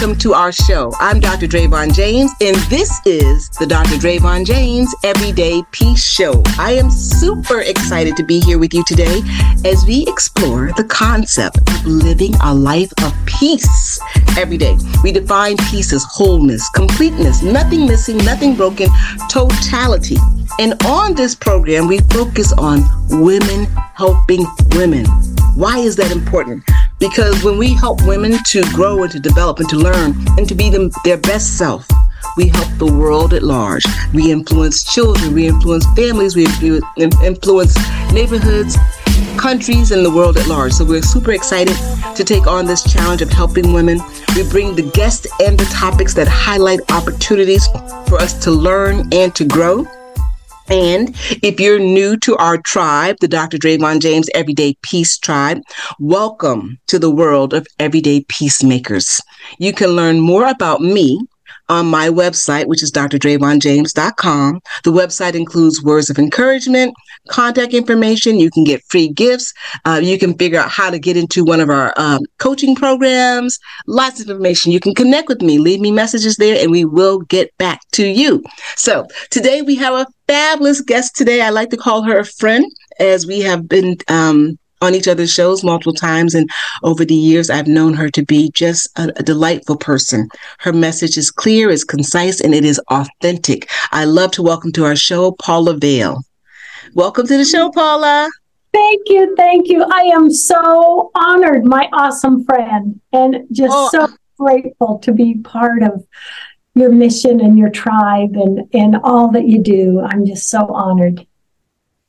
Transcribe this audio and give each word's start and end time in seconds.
Welcome 0.00 0.18
to 0.20 0.32
our 0.32 0.50
show. 0.50 0.94
I'm 0.98 1.20
Dr. 1.20 1.46
Dravon 1.46 1.92
James, 1.92 2.32
and 2.40 2.56
this 2.70 3.02
is 3.04 3.50
the 3.50 3.66
Dr. 3.66 3.96
Dravon 3.96 4.46
James 4.46 4.88
Everyday 5.04 5.62
Peace 5.72 6.02
Show. 6.02 6.42
I 6.58 6.72
am 6.72 6.90
super 6.90 7.60
excited 7.60 8.16
to 8.16 8.22
be 8.24 8.40
here 8.40 8.58
with 8.58 8.72
you 8.72 8.82
today 8.86 9.20
as 9.66 9.84
we 9.84 10.06
explore 10.08 10.72
the 10.78 10.84
concept 10.84 11.58
of 11.58 11.84
living 11.84 12.32
a 12.42 12.54
life 12.54 12.90
of 13.02 13.12
peace 13.26 14.00
every 14.38 14.56
day. 14.56 14.74
We 15.04 15.12
define 15.12 15.58
peace 15.70 15.92
as 15.92 16.02
wholeness, 16.04 16.66
completeness, 16.70 17.42
nothing 17.42 17.86
missing, 17.86 18.16
nothing 18.16 18.56
broken, 18.56 18.88
totality. 19.28 20.16
And 20.58 20.82
on 20.86 21.14
this 21.14 21.34
program, 21.34 21.88
we 21.88 21.98
focus 22.08 22.54
on 22.54 22.80
women 23.10 23.66
helping 23.92 24.46
women. 24.70 25.04
Why 25.56 25.76
is 25.76 25.94
that 25.96 26.10
important? 26.10 26.64
Because 27.00 27.42
when 27.42 27.56
we 27.56 27.72
help 27.72 28.06
women 28.06 28.36
to 28.44 28.62
grow 28.74 29.02
and 29.02 29.10
to 29.10 29.18
develop 29.18 29.58
and 29.58 29.68
to 29.70 29.76
learn 29.76 30.14
and 30.36 30.46
to 30.46 30.54
be 30.54 30.68
them, 30.68 30.90
their 31.02 31.16
best 31.16 31.56
self, 31.56 31.88
we 32.36 32.48
help 32.48 32.68
the 32.76 32.86
world 32.86 33.32
at 33.32 33.42
large. 33.42 33.84
We 34.12 34.30
influence 34.30 34.84
children, 34.84 35.32
we 35.32 35.48
influence 35.48 35.86
families, 35.96 36.36
we 36.36 36.46
influence 37.24 37.76
neighborhoods, 38.12 38.76
countries, 39.38 39.90
and 39.92 40.04
the 40.04 40.10
world 40.10 40.36
at 40.36 40.46
large. 40.46 40.72
So 40.72 40.84
we're 40.84 41.00
super 41.00 41.32
excited 41.32 41.74
to 42.14 42.22
take 42.22 42.46
on 42.46 42.66
this 42.66 42.82
challenge 42.82 43.22
of 43.22 43.30
helping 43.30 43.72
women. 43.72 43.98
We 44.36 44.48
bring 44.48 44.76
the 44.76 44.88
guests 44.94 45.26
and 45.40 45.58
the 45.58 45.64
topics 45.72 46.12
that 46.14 46.28
highlight 46.28 46.80
opportunities 46.92 47.66
for 48.08 48.16
us 48.16 48.34
to 48.44 48.50
learn 48.50 49.08
and 49.12 49.34
to 49.36 49.44
grow. 49.46 49.86
And 50.70 51.16
if 51.42 51.58
you're 51.58 51.80
new 51.80 52.16
to 52.18 52.36
our 52.36 52.56
tribe, 52.56 53.16
the 53.20 53.26
Dr. 53.26 53.58
Dravon 53.58 54.00
James 54.00 54.30
Everyday 54.34 54.76
Peace 54.82 55.18
Tribe, 55.18 55.62
welcome 55.98 56.78
to 56.86 57.00
the 57.00 57.10
world 57.10 57.52
of 57.52 57.66
everyday 57.80 58.24
peacemakers. 58.28 59.20
You 59.58 59.72
can 59.72 59.90
learn 59.90 60.20
more 60.20 60.46
about 60.46 60.80
me 60.80 61.20
on 61.70 61.86
my 61.86 62.08
website, 62.08 62.66
which 62.66 62.82
is 62.82 62.90
drdravonjames.com. 62.90 64.60
The 64.84 64.90
website 64.90 65.34
includes 65.34 65.82
words 65.82 66.10
of 66.10 66.18
encouragement, 66.18 66.94
contact 67.28 67.72
information. 67.72 68.38
You 68.38 68.50
can 68.50 68.64
get 68.64 68.82
free 68.90 69.08
gifts. 69.08 69.54
Uh, 69.84 70.00
you 70.02 70.18
can 70.18 70.36
figure 70.36 70.58
out 70.58 70.68
how 70.68 70.90
to 70.90 70.98
get 70.98 71.16
into 71.16 71.44
one 71.44 71.60
of 71.60 71.70
our 71.70 71.94
um, 71.96 72.22
coaching 72.38 72.74
programs. 72.74 73.58
Lots 73.86 74.20
of 74.20 74.28
information. 74.28 74.72
You 74.72 74.80
can 74.80 74.94
connect 74.94 75.28
with 75.28 75.40
me. 75.40 75.58
Leave 75.58 75.80
me 75.80 75.92
messages 75.92 76.36
there, 76.36 76.60
and 76.60 76.70
we 76.70 76.84
will 76.84 77.20
get 77.20 77.56
back 77.56 77.80
to 77.92 78.06
you. 78.06 78.42
So 78.74 79.06
today 79.30 79.62
we 79.62 79.76
have 79.76 79.94
a 79.94 80.06
fabulous 80.26 80.80
guest. 80.80 81.14
Today 81.14 81.40
I 81.40 81.50
like 81.50 81.70
to 81.70 81.76
call 81.76 82.02
her 82.02 82.18
a 82.18 82.24
friend, 82.24 82.64
as 82.98 83.26
we 83.26 83.40
have 83.40 83.68
been 83.68 83.96
um, 84.08 84.58
on 84.80 84.94
each 84.94 85.08
other's 85.08 85.32
shows 85.32 85.62
multiple 85.62 85.92
times. 85.92 86.34
And 86.34 86.48
over 86.82 87.04
the 87.04 87.14
years, 87.14 87.50
I've 87.50 87.66
known 87.66 87.94
her 87.94 88.10
to 88.10 88.24
be 88.24 88.50
just 88.52 88.88
a, 88.98 89.12
a, 89.16 89.22
delightful 89.22 89.76
person. 89.76 90.28
Her 90.58 90.72
message 90.72 91.18
is 91.18 91.30
clear, 91.30 91.70
is 91.70 91.84
concise, 91.84 92.40
and 92.40 92.54
it 92.54 92.64
is 92.64 92.80
authentic. 92.90 93.68
I 93.92 94.04
love 94.04 94.32
to 94.32 94.42
welcome 94.42 94.72
to 94.72 94.84
our 94.84 94.96
show 94.96 95.32
Paula 95.32 95.76
Vail. 95.76 96.22
Welcome 96.94 97.26
to 97.26 97.36
the 97.36 97.44
show, 97.44 97.70
Paula. 97.70 98.28
Thank 98.72 99.02
you. 99.06 99.34
Thank 99.36 99.68
you. 99.68 99.84
I 99.84 100.10
am 100.14 100.30
so 100.30 101.10
honored, 101.14 101.64
my 101.64 101.88
awesome 101.92 102.44
friend, 102.44 103.00
and 103.12 103.46
just 103.52 103.72
oh. 103.74 103.88
so 103.90 104.08
grateful 104.38 104.98
to 105.00 105.12
be 105.12 105.38
part 105.38 105.82
of 105.82 106.04
your 106.74 106.90
mission 106.90 107.40
and 107.40 107.58
your 107.58 107.68
tribe 107.68 108.36
and, 108.36 108.68
and 108.72 108.96
all 109.02 109.30
that 109.32 109.46
you 109.46 109.62
do. 109.62 110.00
I'm 110.00 110.24
just 110.24 110.48
so 110.48 110.66
honored. 110.72 111.26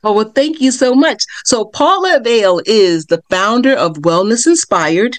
Oh, 0.03 0.13
well, 0.13 0.31
thank 0.33 0.59
you 0.59 0.71
so 0.71 0.95
much. 0.95 1.23
So, 1.45 1.65
Paula 1.65 2.19
Vail 2.23 2.61
is 2.65 3.05
the 3.05 3.21
founder 3.29 3.73
of 3.73 3.97
Wellness 3.97 4.47
Inspired. 4.47 5.15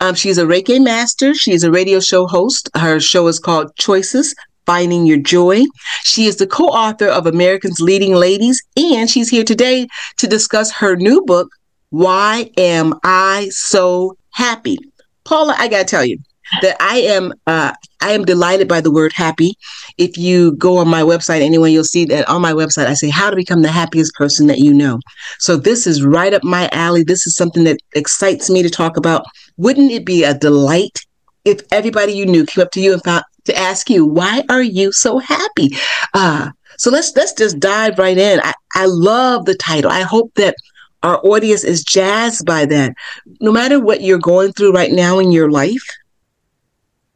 Um, 0.00 0.14
she's 0.14 0.38
a 0.38 0.44
Reiki 0.44 0.82
master. 0.82 1.34
She's 1.34 1.64
a 1.64 1.70
radio 1.70 2.00
show 2.00 2.26
host. 2.26 2.70
Her 2.76 3.00
show 3.00 3.26
is 3.26 3.38
called 3.40 3.74
Choices 3.76 4.34
Finding 4.66 5.04
Your 5.06 5.18
Joy. 5.18 5.64
She 6.04 6.26
is 6.26 6.36
the 6.36 6.46
co 6.46 6.66
author 6.66 7.08
of 7.08 7.26
America's 7.26 7.80
Leading 7.80 8.14
Ladies, 8.14 8.62
and 8.76 9.10
she's 9.10 9.28
here 9.28 9.44
today 9.44 9.88
to 10.18 10.28
discuss 10.28 10.70
her 10.72 10.94
new 10.96 11.22
book, 11.22 11.50
Why 11.88 12.50
Am 12.56 12.94
I 13.02 13.48
So 13.50 14.16
Happy? 14.32 14.78
Paula, 15.24 15.56
I 15.58 15.66
got 15.66 15.78
to 15.78 15.84
tell 15.84 16.04
you, 16.04 16.18
that 16.62 16.76
I 16.80 16.98
am 16.98 17.32
uh, 17.46 17.72
I 18.00 18.12
am 18.12 18.24
delighted 18.24 18.68
by 18.68 18.80
the 18.80 18.90
word 18.90 19.12
happy. 19.12 19.54
If 19.98 20.16
you 20.16 20.52
go 20.52 20.78
on 20.78 20.88
my 20.88 21.02
website 21.02 21.42
anyway, 21.42 21.70
you'll 21.72 21.84
see 21.84 22.04
that 22.06 22.28
on 22.28 22.42
my 22.42 22.52
website 22.52 22.86
I 22.86 22.94
say 22.94 23.08
how 23.08 23.30
to 23.30 23.36
become 23.36 23.62
the 23.62 23.70
happiest 23.70 24.14
person 24.14 24.46
that 24.48 24.58
you 24.58 24.72
know. 24.72 25.00
So 25.38 25.56
this 25.56 25.86
is 25.86 26.04
right 26.04 26.34
up 26.34 26.44
my 26.44 26.68
alley. 26.72 27.02
This 27.02 27.26
is 27.26 27.36
something 27.36 27.64
that 27.64 27.78
excites 27.94 28.50
me 28.50 28.62
to 28.62 28.70
talk 28.70 28.96
about. 28.96 29.24
Wouldn't 29.56 29.92
it 29.92 30.04
be 30.04 30.24
a 30.24 30.34
delight 30.34 30.98
if 31.44 31.60
everybody 31.70 32.12
you 32.12 32.26
knew 32.26 32.46
came 32.46 32.62
up 32.62 32.70
to 32.72 32.80
you 32.80 32.92
and 32.92 33.02
found 33.02 33.24
to 33.44 33.56
ask 33.56 33.88
you 33.88 34.04
why 34.04 34.42
are 34.48 34.62
you 34.62 34.92
so 34.92 35.18
happy? 35.18 35.70
Uh, 36.14 36.50
so 36.78 36.90
let's 36.90 37.14
let's 37.16 37.32
just 37.34 37.60
dive 37.60 37.98
right 37.98 38.16
in. 38.16 38.40
I, 38.42 38.54
I 38.74 38.86
love 38.86 39.44
the 39.44 39.54
title. 39.54 39.90
I 39.90 40.02
hope 40.02 40.32
that 40.36 40.54
our 41.02 41.18
audience 41.24 41.64
is 41.64 41.82
jazzed 41.82 42.44
by 42.46 42.66
that. 42.66 42.94
No 43.40 43.52
matter 43.52 43.80
what 43.80 44.02
you're 44.02 44.18
going 44.18 44.52
through 44.52 44.72
right 44.72 44.92
now 44.92 45.18
in 45.18 45.32
your 45.32 45.50
life, 45.50 45.84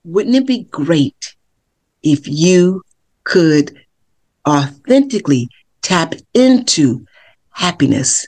wouldn't 0.04 0.36
it 0.36 0.46
be 0.46 0.64
great 0.64 1.34
if 2.02 2.28
you 2.28 2.82
could 3.24 3.78
authentically 4.46 5.48
tap 5.82 6.14
into 6.34 7.06
happiness? 7.50 8.26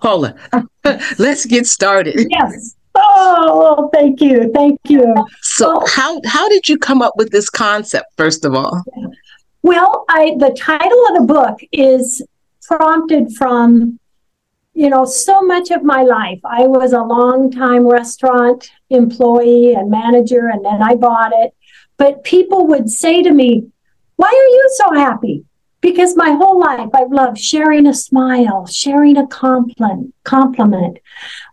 Paula, 0.00 0.34
let's 1.18 1.46
get 1.46 1.66
started. 1.66 2.26
Yes. 2.28 2.74
Oh, 2.94 3.88
thank 3.94 4.20
you. 4.20 4.50
Thank 4.52 4.80
you. 4.88 5.14
So 5.42 5.78
oh. 5.80 5.86
how 5.86 6.20
how 6.26 6.48
did 6.48 6.68
you 6.68 6.76
come 6.76 7.00
up 7.00 7.14
with 7.16 7.30
this 7.30 7.48
concept 7.48 8.06
first 8.16 8.44
of 8.44 8.54
all? 8.54 8.82
Well, 9.62 10.04
I 10.08 10.34
the 10.38 10.54
title 10.58 11.06
of 11.08 11.18
the 11.18 11.32
book 11.32 11.60
is 11.70 12.20
prompted 12.66 13.32
from 13.36 13.98
you 14.74 14.88
know, 14.88 15.04
so 15.04 15.42
much 15.42 15.70
of 15.70 15.82
my 15.82 16.02
life, 16.02 16.40
I 16.44 16.66
was 16.66 16.92
a 16.92 17.02
long 17.02 17.50
time 17.50 17.86
restaurant 17.86 18.70
employee 18.90 19.74
and 19.74 19.90
manager, 19.90 20.48
and 20.48 20.64
then 20.64 20.82
I 20.82 20.94
bought 20.94 21.32
it. 21.34 21.54
But 21.98 22.24
people 22.24 22.66
would 22.68 22.88
say 22.88 23.22
to 23.22 23.30
me, 23.30 23.70
Why 24.16 24.28
are 24.28 24.54
you 24.54 24.70
so 24.74 24.94
happy? 24.94 25.44
Because 25.80 26.16
my 26.16 26.30
whole 26.30 26.58
life 26.58 26.88
I've 26.94 27.12
loved 27.12 27.38
sharing 27.38 27.86
a 27.86 27.94
smile, 27.94 28.66
sharing 28.66 29.16
a 29.18 29.26
compliment, 29.26 30.14
compliment, 30.24 30.98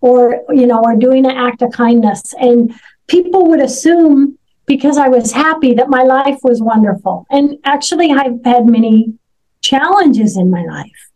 or 0.02 0.42
you 0.50 0.68
know, 0.68 0.82
or 0.84 0.96
doing 0.96 1.26
an 1.26 1.36
act 1.36 1.62
of 1.62 1.72
kindness. 1.72 2.34
And 2.40 2.74
people 3.08 3.48
would 3.48 3.60
assume 3.60 4.38
because 4.66 4.98
I 4.98 5.10
was 5.10 5.32
happy 5.32 5.74
that 5.74 5.90
my 5.90 6.04
life 6.04 6.40
was 6.44 6.62
wonderful. 6.62 7.26
And 7.32 7.58
actually 7.66 8.12
I've 8.12 8.46
had 8.46 8.68
many 8.68 9.16
challenges 9.62 10.38
in 10.38 10.52
my 10.52 10.64
life. 10.64 11.10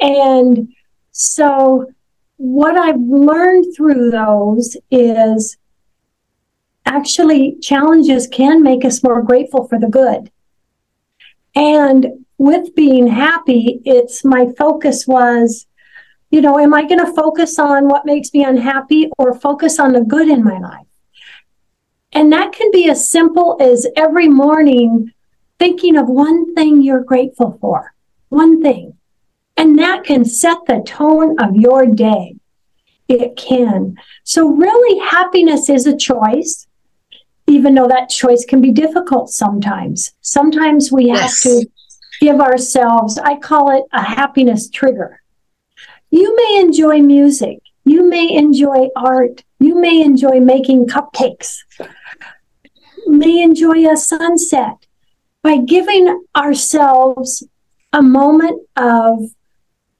And 0.00 0.68
so, 1.20 1.90
what 2.36 2.76
I've 2.76 3.00
learned 3.00 3.74
through 3.74 4.12
those 4.12 4.76
is 4.88 5.56
actually 6.86 7.56
challenges 7.60 8.28
can 8.28 8.62
make 8.62 8.84
us 8.84 9.02
more 9.02 9.20
grateful 9.20 9.66
for 9.66 9.80
the 9.80 9.88
good. 9.88 10.30
And 11.56 12.24
with 12.38 12.72
being 12.76 13.08
happy, 13.08 13.82
it's 13.84 14.24
my 14.24 14.46
focus 14.56 15.08
was, 15.08 15.66
you 16.30 16.40
know, 16.40 16.56
am 16.56 16.72
I 16.72 16.86
going 16.86 17.04
to 17.04 17.12
focus 17.12 17.58
on 17.58 17.88
what 17.88 18.06
makes 18.06 18.32
me 18.32 18.44
unhappy 18.44 19.10
or 19.18 19.34
focus 19.34 19.80
on 19.80 19.94
the 19.94 20.02
good 20.02 20.28
in 20.28 20.44
my 20.44 20.60
life? 20.60 20.86
And 22.12 22.32
that 22.32 22.52
can 22.52 22.70
be 22.70 22.88
as 22.88 23.10
simple 23.10 23.56
as 23.60 23.88
every 23.96 24.28
morning 24.28 25.12
thinking 25.58 25.96
of 25.96 26.06
one 26.06 26.54
thing 26.54 26.80
you're 26.80 27.02
grateful 27.02 27.58
for, 27.60 27.92
one 28.28 28.62
thing 28.62 28.97
And 29.58 29.76
that 29.80 30.04
can 30.04 30.24
set 30.24 30.58
the 30.66 30.82
tone 30.86 31.34
of 31.40 31.56
your 31.56 31.84
day. 31.84 32.36
It 33.08 33.36
can. 33.36 33.96
So, 34.22 34.48
really, 34.48 35.00
happiness 35.00 35.68
is 35.68 35.84
a 35.84 35.96
choice, 35.96 36.68
even 37.48 37.74
though 37.74 37.88
that 37.88 38.08
choice 38.08 38.44
can 38.44 38.60
be 38.60 38.70
difficult 38.70 39.30
sometimes. 39.30 40.12
Sometimes 40.20 40.92
we 40.92 41.08
have 41.08 41.36
to 41.40 41.66
give 42.20 42.40
ourselves, 42.40 43.18
I 43.18 43.36
call 43.36 43.76
it 43.76 43.84
a 43.92 44.02
happiness 44.02 44.70
trigger. 44.70 45.22
You 46.10 46.36
may 46.36 46.60
enjoy 46.60 47.00
music, 47.00 47.58
you 47.84 48.08
may 48.08 48.32
enjoy 48.32 48.88
art, 48.94 49.42
you 49.58 49.74
may 49.74 50.00
enjoy 50.02 50.38
making 50.38 50.86
cupcakes, 50.86 51.56
may 53.06 53.42
enjoy 53.42 53.90
a 53.90 53.96
sunset. 53.96 54.86
By 55.42 55.58
giving 55.58 56.24
ourselves 56.36 57.44
a 57.92 58.02
moment 58.02 58.60
of 58.76 59.30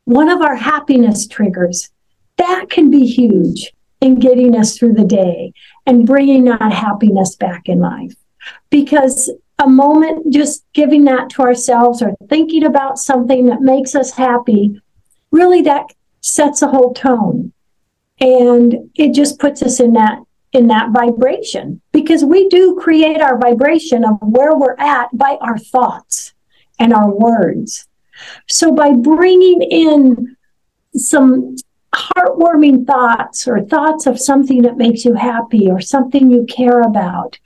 one 0.08 0.30
of 0.30 0.40
our 0.40 0.56
happiness 0.56 1.26
triggers, 1.26 1.90
that 2.38 2.70
can 2.70 2.90
be 2.90 3.04
huge 3.04 3.74
in 4.00 4.18
getting 4.18 4.56
us 4.56 4.78
through 4.78 4.94
the 4.94 5.04
day 5.04 5.52
and 5.84 6.06
bringing 6.06 6.44
that 6.44 6.72
happiness 6.72 7.36
back 7.36 7.68
in 7.68 7.80
life. 7.80 8.14
Because 8.70 9.30
a 9.58 9.68
moment 9.68 10.32
just 10.32 10.64
giving 10.72 11.04
that 11.04 11.28
to 11.28 11.42
ourselves 11.42 12.00
or 12.00 12.16
thinking 12.30 12.64
about 12.64 12.98
something 12.98 13.46
that 13.46 13.60
makes 13.60 13.94
us 13.94 14.12
happy, 14.12 14.80
really 15.30 15.60
that 15.60 15.84
sets 16.22 16.62
a 16.62 16.68
whole 16.68 16.94
tone. 16.94 17.52
And 18.18 18.90
it 18.94 19.12
just 19.12 19.38
puts 19.38 19.62
us 19.62 19.78
in 19.78 19.92
that 19.92 20.20
in 20.52 20.68
that 20.68 20.90
vibration 20.90 21.82
because 21.92 22.24
we 22.24 22.48
do 22.48 22.78
create 22.80 23.20
our 23.20 23.36
vibration 23.36 24.02
of 24.06 24.16
where 24.22 24.56
we're 24.56 24.78
at 24.78 25.10
by 25.12 25.36
our 25.42 25.58
thoughts 25.58 26.32
and 26.78 26.94
our 26.94 27.10
words. 27.10 27.87
So 28.48 28.72
by 28.72 28.92
bringing 28.92 29.62
in 29.62 30.36
some 30.94 31.56
heartwarming 31.94 32.86
thoughts 32.86 33.48
or 33.48 33.62
thoughts 33.62 34.06
of 34.06 34.20
something 34.20 34.62
that 34.62 34.76
makes 34.76 35.04
you 35.04 35.14
happy 35.14 35.70
or 35.70 35.80
something 35.80 36.30
you 36.30 36.44
care 36.46 36.80
about, 36.82 37.38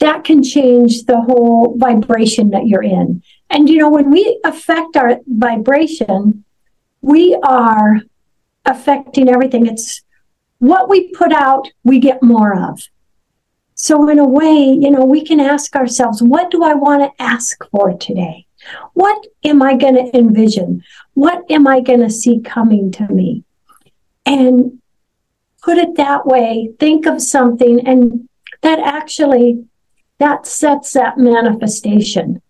that 0.00 0.24
can 0.24 0.42
change 0.42 1.04
the 1.04 1.20
whole 1.20 1.76
vibration 1.76 2.50
that 2.50 2.66
you're 2.66 2.82
in. 2.82 3.22
And 3.50 3.68
you 3.68 3.78
know, 3.78 3.90
when 3.90 4.10
we 4.10 4.40
affect 4.44 4.96
our 4.96 5.18
vibration, 5.26 6.44
we 7.00 7.38
are 7.42 8.00
affecting 8.64 9.28
everything. 9.28 9.66
It's 9.66 10.02
what 10.58 10.88
we 10.88 11.12
put 11.12 11.32
out, 11.32 11.68
we 11.84 11.98
get 11.98 12.22
more 12.22 12.70
of. 12.70 12.80
So, 13.74 14.08
in 14.08 14.18
a 14.18 14.26
way, 14.26 14.76
you 14.80 14.90
know, 14.90 15.04
we 15.04 15.24
can 15.24 15.38
ask 15.38 15.76
ourselves, 15.76 16.20
what 16.20 16.50
do 16.50 16.64
I 16.64 16.74
want 16.74 17.02
to 17.02 17.22
ask 17.22 17.64
for 17.70 17.96
today? 17.96 18.47
What 18.94 19.26
am 19.44 19.62
I 19.62 19.76
going 19.76 19.94
to 19.94 20.16
envision? 20.16 20.82
What 21.14 21.44
am 21.50 21.66
I 21.66 21.80
going 21.80 22.00
to 22.00 22.10
see 22.10 22.40
coming 22.40 22.90
to 22.92 23.08
me? 23.08 23.44
And 24.26 24.80
put 25.62 25.78
it 25.78 25.96
that 25.96 26.26
way, 26.26 26.72
think 26.78 27.06
of 27.06 27.22
something, 27.22 27.86
and 27.86 28.28
that 28.62 28.78
actually 28.78 29.64
that 30.18 30.46
sets 30.46 30.92
that 30.92 31.18
manifestation. 31.18 32.42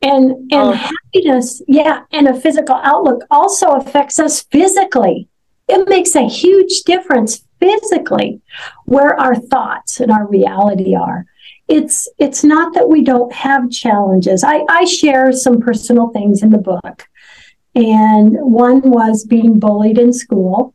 And 0.00 0.30
and 0.30 0.52
oh. 0.52 0.72
happiness, 0.72 1.62
yeah, 1.66 2.04
and 2.12 2.28
a 2.28 2.38
physical 2.38 2.76
outlook 2.76 3.24
also 3.30 3.72
affects 3.72 4.18
us 4.18 4.42
physically 4.42 5.28
it 5.68 5.88
makes 5.88 6.14
a 6.14 6.28
huge 6.28 6.82
difference 6.82 7.44
physically 7.58 8.40
where 8.84 9.18
our 9.18 9.34
thoughts 9.34 10.00
and 10.00 10.10
our 10.10 10.26
reality 10.26 10.94
are 10.94 11.26
it's 11.68 12.08
it's 12.18 12.44
not 12.44 12.74
that 12.74 12.88
we 12.88 13.02
don't 13.02 13.32
have 13.32 13.70
challenges. 13.70 14.44
I 14.44 14.64
i 14.68 14.84
share 14.84 15.32
some 15.32 15.60
personal 15.60 16.08
things 16.08 16.42
in 16.42 16.50
the 16.50 16.58
book. 16.58 17.08
And 17.74 18.36
one 18.38 18.82
was 18.90 19.24
being 19.24 19.58
bullied 19.58 19.98
in 19.98 20.12
school. 20.12 20.74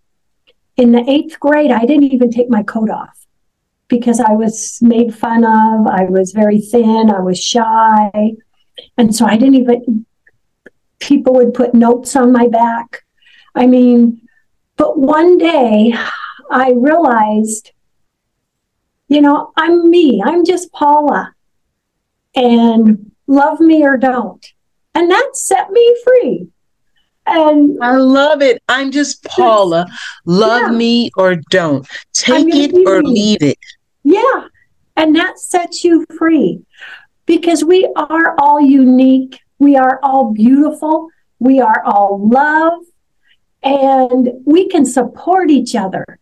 In 0.77 0.91
the 0.91 1.09
eighth 1.09 1.39
grade 1.39 1.71
i 1.71 1.85
didn't 1.85 2.11
even 2.11 2.31
take 2.31 2.49
my 2.49 2.63
coat 2.63 2.89
off 2.89 3.25
because 3.87 4.19
i 4.19 4.33
was 4.33 4.79
made 4.81 5.13
fun 5.15 5.43
of. 5.43 5.87
I 5.87 6.05
was 6.05 6.31
very 6.31 6.59
thin. 6.59 7.11
I 7.11 7.19
was 7.19 7.39
shy. 7.39 8.33
And 8.97 9.15
so 9.15 9.25
i 9.25 9.37
didn't 9.37 9.55
even 9.55 10.05
people 10.99 11.33
would 11.35 11.53
put 11.53 11.73
notes 11.73 12.15
on 12.15 12.31
my 12.31 12.47
back. 12.47 13.03
I 13.55 13.67
mean 13.67 14.21
but 14.79 14.97
one 14.97 15.37
day 15.37 15.93
I 16.49 16.71
realized, 16.71 17.73
you 19.09 19.21
know, 19.21 19.51
I'm 19.57 19.89
me, 19.89 20.21
I'm 20.23 20.45
just 20.45 20.71
Paula, 20.71 21.33
and 22.35 23.11
love 23.27 23.59
me 23.59 23.83
or 23.83 23.97
don't. 23.97 24.45
And 24.93 25.09
that 25.09 25.35
set 25.35 25.71
me 25.71 25.97
free. 26.03 26.47
And 27.25 27.77
I 27.81 27.95
love 27.95 28.41
it. 28.41 28.61
I'm 28.69 28.91
just 28.91 29.23
Paula. 29.23 29.87
Love 30.25 30.71
yeah. 30.71 30.77
me 30.77 31.11
or 31.17 31.35
don't. 31.49 31.87
Take 32.13 32.47
it 32.53 32.87
or 32.87 33.01
me. 33.01 33.09
leave 33.09 33.43
it. 33.43 33.57
Yeah. 34.03 34.47
And 34.95 35.15
that 35.15 35.39
sets 35.39 35.83
you 35.83 36.05
free 36.17 36.61
because 37.25 37.63
we 37.63 37.91
are 37.95 38.35
all 38.39 38.59
unique. 38.59 39.39
We 39.59 39.75
are 39.75 39.99
all 40.01 40.33
beautiful. 40.33 41.09
We 41.39 41.59
are 41.59 41.83
all 41.85 42.27
love. 42.27 42.79
And 43.61 44.29
we 44.45 44.67
can 44.67 44.85
support 44.85 45.49
each 45.49 45.75
other 45.75 46.19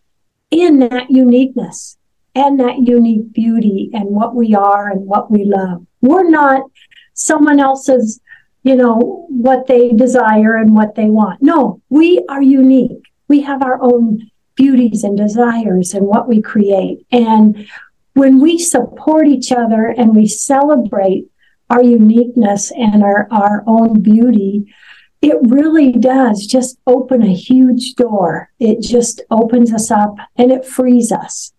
in 0.52 0.80
that 0.80 1.10
uniqueness 1.10 1.98
and 2.38 2.60
that 2.60 2.78
unique 2.78 3.34
beauty 3.34 3.90
and 3.94 4.06
what 4.10 4.36
we 4.36 4.54
are 4.54 4.92
and 4.92 5.08
what 5.08 5.32
we 5.32 5.44
love. 5.44 5.84
We're 6.02 6.30
not 6.30 6.70
someone 7.16 7.60
else's, 7.60 8.22
you 8.62 8.76
know, 8.76 9.26
what 9.28 9.66
they 9.66 9.90
desire 9.90 10.56
and 10.56 10.76
what 10.76 10.94
they 10.94 11.10
want. 11.10 11.42
No, 11.42 11.82
we 11.90 12.24
are 12.30 12.42
unique. 12.42 13.02
We 13.28 13.42
have 13.42 13.64
our 13.64 13.82
own 13.82 14.30
beauties 14.54 15.04
and 15.04 15.18
desires 15.18 15.96
and 15.96 16.06
what 16.06 16.28
we 16.28 16.40
create. 16.40 17.08
And 17.12 17.68
when 18.14 18.40
we 18.40 18.60
support 18.60 19.28
each 19.28 19.52
other 19.52 19.88
and 19.88 20.16
we 20.16 20.28
celebrate 20.28 21.26
our 21.72 21.82
uniqueness 21.82 22.72
and 22.72 23.04
our, 23.04 23.28
our 23.32 23.64
own 23.66 24.02
beauty, 24.04 24.72
it 25.24 25.38
really 25.42 25.92
does 25.92 26.46
just 26.46 26.78
open 26.86 27.24
a 27.24 27.34
huge 27.34 27.96
door. 27.96 28.52
It 28.60 28.82
just 28.82 29.22
opens 29.32 29.74
us 29.74 29.90
up 29.90 30.18
and 30.36 30.52
it 30.52 30.66
frees 30.66 31.12
us 31.12 31.52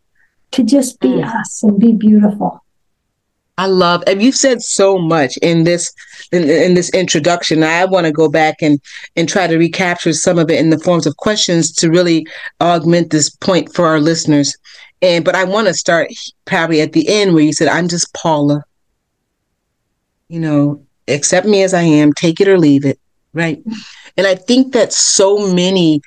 to 0.53 0.63
just 0.63 1.01
be 1.01 1.09
mm. 1.09 1.41
us 1.41 1.63
and 1.63 1.79
be 1.79 1.93
beautiful. 1.93 2.63
I 3.59 3.67
love, 3.67 4.05
and 4.07 4.23
you've 4.23 4.37
said 4.37 4.63
so 4.63 4.99
much 4.99 5.37
in 5.39 5.65
this 5.65 5.93
in, 6.31 6.49
in 6.49 6.75
this 6.75 6.91
introduction. 6.91 7.65
I 7.65 7.85
want 7.87 8.07
to 8.07 8.13
go 8.13 8.29
back 8.29 8.63
and 8.63 8.81
and 9.17 9.29
try 9.29 9.49
to 9.49 9.59
recapture 9.59 10.13
some 10.13 10.39
of 10.39 10.49
it 10.49 10.61
in 10.61 10.71
the 10.71 10.79
forms 10.79 11.07
of 11.07 11.17
questions 11.17 11.73
to 11.73 11.91
really 11.91 12.25
augment 12.61 13.11
this 13.11 13.31
point 13.31 13.75
for 13.75 13.85
our 13.87 13.99
listeners. 13.99 14.57
And 15.03 15.25
but 15.25 15.35
I 15.35 15.43
want 15.43 15.67
to 15.67 15.75
start 15.75 16.09
probably 16.45 16.81
at 16.81 16.93
the 16.93 17.09
end 17.09 17.35
where 17.35 17.43
you 17.43 17.53
said, 17.53 17.67
"I'm 17.67 17.89
just 17.89 18.15
Paula." 18.15 18.63
You 20.29 20.39
know, 20.39 20.87
accept 21.09 21.47
me 21.47 21.63
as 21.65 21.75
I 21.75 21.83
am, 21.83 22.13
take 22.13 22.41
it 22.41 22.47
or 22.47 22.59
leave 22.59 22.85
it. 22.85 23.01
Right. 23.33 23.61
And 24.17 24.27
I 24.27 24.37
think 24.37 24.73
that 24.73 24.93
so 24.93 25.53
many 25.53 26.01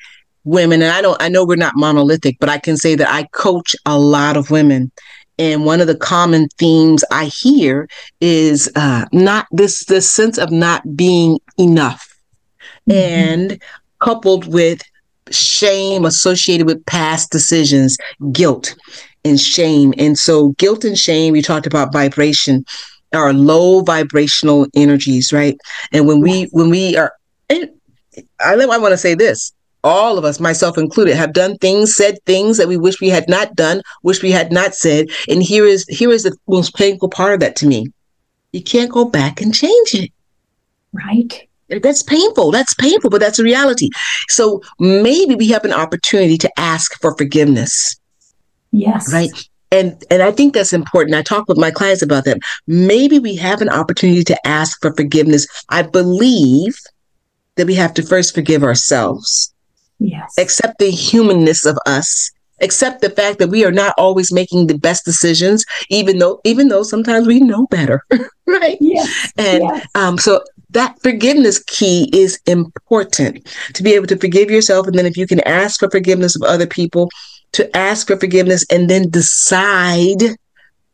women, 0.44 0.82
and 0.82 0.92
I 0.92 1.02
don't, 1.02 1.22
I 1.22 1.30
know 1.30 1.46
we're 1.46 1.56
not 1.56 1.76
monolithic, 1.76 2.38
but 2.40 2.50
I 2.50 2.58
can 2.58 2.78
say 2.78 2.96
that 2.96 3.10
I 3.10 3.24
coach 3.34 3.76
a 3.86 3.98
lot 3.98 4.38
of 4.38 4.52
women. 4.52 4.92
And 5.40 5.66
one 5.66 5.82
of 5.82 5.88
the 5.88 5.96
common 5.96 6.48
themes 6.58 7.04
I 7.12 7.26
hear 7.26 7.88
is 8.20 8.70
uh, 8.76 9.06
not 9.12 9.48
this, 9.52 9.86
this 9.86 10.12
sense 10.12 10.38
of 10.38 10.52
not 10.52 10.96
being 10.96 11.40
enough. 11.58 12.08
Mm-hmm. 12.90 12.92
And 12.92 13.62
coupled 14.00 14.52
with 14.52 14.82
shame 15.30 16.06
associated 16.06 16.68
with 16.68 16.86
past 16.86 17.32
decisions, 17.32 17.98
guilt 18.32 18.76
and 19.24 19.40
shame. 19.40 19.94
And 19.98 20.18
so 20.18 20.50
guilt 20.54 20.84
and 20.84 20.98
shame, 20.98 21.34
we 21.34 21.42
talked 21.42 21.68
about 21.68 21.94
vibration 21.94 22.66
are 23.14 23.34
low 23.34 23.82
vibrational 23.82 24.68
energies, 24.76 25.34
right? 25.34 25.58
And 25.92 26.08
when 26.08 26.22
we 26.22 26.44
when 26.52 26.70
we 26.70 26.96
are 26.96 27.14
I, 27.50 27.68
I 28.40 28.78
want 28.78 28.92
to 28.92 28.98
say 28.98 29.16
this. 29.16 29.54
All 29.84 30.18
of 30.18 30.26
us, 30.26 30.40
myself 30.40 30.78
included, 30.78 31.16
have 31.16 31.34
done 31.34 31.58
things, 31.58 31.96
said 31.96 32.18
things 32.26 32.58
that 32.58 32.68
we 32.68 32.78
wish 32.78 33.02
we 33.02 33.10
had 33.10 33.28
not 33.28 33.56
done, 33.56 33.82
wish 34.04 34.22
we 34.22 34.32
had 34.32 34.52
not 34.52 34.76
said. 34.76 35.08
And 35.28 35.42
here 35.42 35.66
is 35.66 35.86
here 35.88 36.12
is 36.12 36.24
the 36.24 36.36
most 36.48 36.76
painful 36.76 37.10
part 37.10 37.34
of 37.34 37.40
that 37.40 37.56
to 37.58 37.68
me. 37.68 37.88
You 38.52 38.62
can't 38.62 38.92
go 38.92 39.06
back 39.06 39.42
and 39.42 39.54
change 39.54 39.94
it. 39.94 40.12
Right. 40.94 41.48
That's 41.70 42.04
painful. 42.04 42.52
That's 42.52 42.74
painful, 42.74 43.10
but 43.10 43.22
that's 43.22 43.40
a 43.40 43.44
reality. 43.44 43.90
So 44.28 44.62
maybe 44.78 45.36
we 45.36 45.48
have 45.50 45.64
an 45.64 45.72
opportunity 45.72 46.38
to 46.40 46.60
ask 46.60 47.00
for 47.00 47.16
forgiveness. 47.16 47.96
Yes. 48.72 49.12
Right 49.12 49.32
and 49.72 50.04
and 50.12 50.22
I 50.22 50.32
think 50.32 50.54
that's 50.54 50.74
important. 50.74 51.16
I 51.16 51.22
talk 51.22 51.48
with 51.48 51.58
my 51.58 51.72
clients 51.72 52.02
about 52.02 52.26
that. 52.26 52.38
Maybe 52.68 53.20
we 53.20 53.36
have 53.38 53.62
an 53.62 53.70
opportunity 53.70 54.24
to 54.26 54.48
ask 54.48 54.80
for 54.82 54.94
forgiveness. 54.94 55.48
I 55.70 55.82
believe 55.82 56.78
that 57.56 57.68
we 57.68 57.76
have 57.76 57.94
to 57.96 58.04
first 58.04 58.36
forgive 58.36 58.64
ourselves. 58.64 59.54
Yes. 60.02 60.34
Accept 60.40 60.80
the 60.80 60.90
humanness 60.90 61.66
of 61.66 61.78
us. 61.86 62.32
Accept 62.60 63.02
the 63.02 63.10
fact 63.10 63.40
that 63.40 63.50
we 63.50 63.64
are 63.66 63.72
not 63.72 63.94
always 63.98 64.32
making 64.32 64.68
the 64.68 64.78
best 64.78 65.06
decisions, 65.06 65.64
even 65.90 66.18
though 66.18 66.42
even 66.44 66.68
though 66.68 66.84
sometimes 66.84 67.28
we 67.28 67.40
know 67.40 67.68
better, 67.68 68.04
right? 68.48 68.78
Yes. 68.82 69.32
And 69.38 69.64
yes. 69.64 69.88
um, 69.96 70.18
so 70.18 70.44
that 70.72 71.00
forgiveness 71.02 71.64
key 71.64 72.10
is 72.14 72.40
important 72.48 73.48
to 73.74 73.84
be 73.84 73.94
able 73.94 74.08
to 74.08 74.18
forgive 74.18 74.50
yourself. 74.50 74.88
And 74.88 74.98
then 74.98 75.06
if 75.06 75.18
you 75.18 75.28
can 75.28 75.42
ask 75.42 75.80
for 75.80 75.90
forgiveness 75.90 76.36
of 76.36 76.44
other 76.44 76.68
people, 76.68 77.10
to 77.54 77.78
ask 77.78 78.08
for 78.08 78.18
forgiveness 78.18 78.66
and 78.72 78.90
then 78.90 79.10
decide 79.10 80.36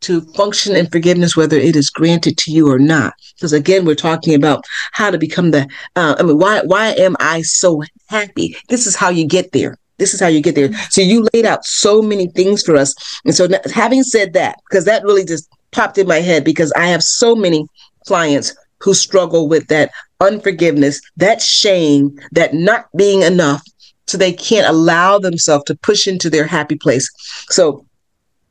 to 0.00 0.20
function 0.32 0.76
in 0.76 0.86
forgiveness, 0.86 1.36
whether 1.36 1.56
it 1.56 1.76
is 1.76 1.90
granted 1.90 2.38
to 2.38 2.52
you 2.52 2.70
or 2.70 2.78
not. 2.78 3.14
Because 3.34 3.52
again, 3.52 3.84
we're 3.84 3.94
talking 3.94 4.34
about 4.34 4.64
how 4.92 5.10
to 5.10 5.18
become 5.18 5.50
the, 5.50 5.68
uh, 5.96 6.16
I 6.18 6.22
mean, 6.22 6.38
why, 6.38 6.62
why 6.62 6.88
am 6.90 7.16
I 7.20 7.42
so 7.42 7.82
happy? 8.08 8.56
This 8.68 8.86
is 8.86 8.96
how 8.96 9.10
you 9.10 9.26
get 9.26 9.52
there. 9.52 9.76
This 9.98 10.14
is 10.14 10.20
how 10.20 10.28
you 10.28 10.40
get 10.40 10.54
there. 10.54 10.72
So 10.90 11.00
you 11.00 11.26
laid 11.34 11.44
out 11.44 11.64
so 11.64 12.00
many 12.00 12.28
things 12.28 12.62
for 12.62 12.76
us. 12.76 12.94
And 13.24 13.34
so 13.34 13.48
having 13.74 14.04
said 14.04 14.32
that, 14.34 14.56
because 14.68 14.84
that 14.84 15.02
really 15.02 15.24
just 15.24 15.48
popped 15.72 15.98
in 15.98 16.06
my 16.06 16.20
head 16.20 16.44
because 16.44 16.72
I 16.72 16.86
have 16.86 17.02
so 17.02 17.34
many 17.34 17.66
clients 18.06 18.54
who 18.80 18.94
struggle 18.94 19.48
with 19.48 19.66
that 19.68 19.90
unforgiveness, 20.20 21.00
that 21.16 21.42
shame, 21.42 22.16
that 22.32 22.54
not 22.54 22.86
being 22.96 23.22
enough. 23.22 23.62
So 24.06 24.16
they 24.16 24.32
can't 24.32 24.66
allow 24.66 25.18
themselves 25.18 25.64
to 25.64 25.76
push 25.76 26.06
into 26.06 26.30
their 26.30 26.46
happy 26.46 26.76
place. 26.76 27.10
So 27.50 27.84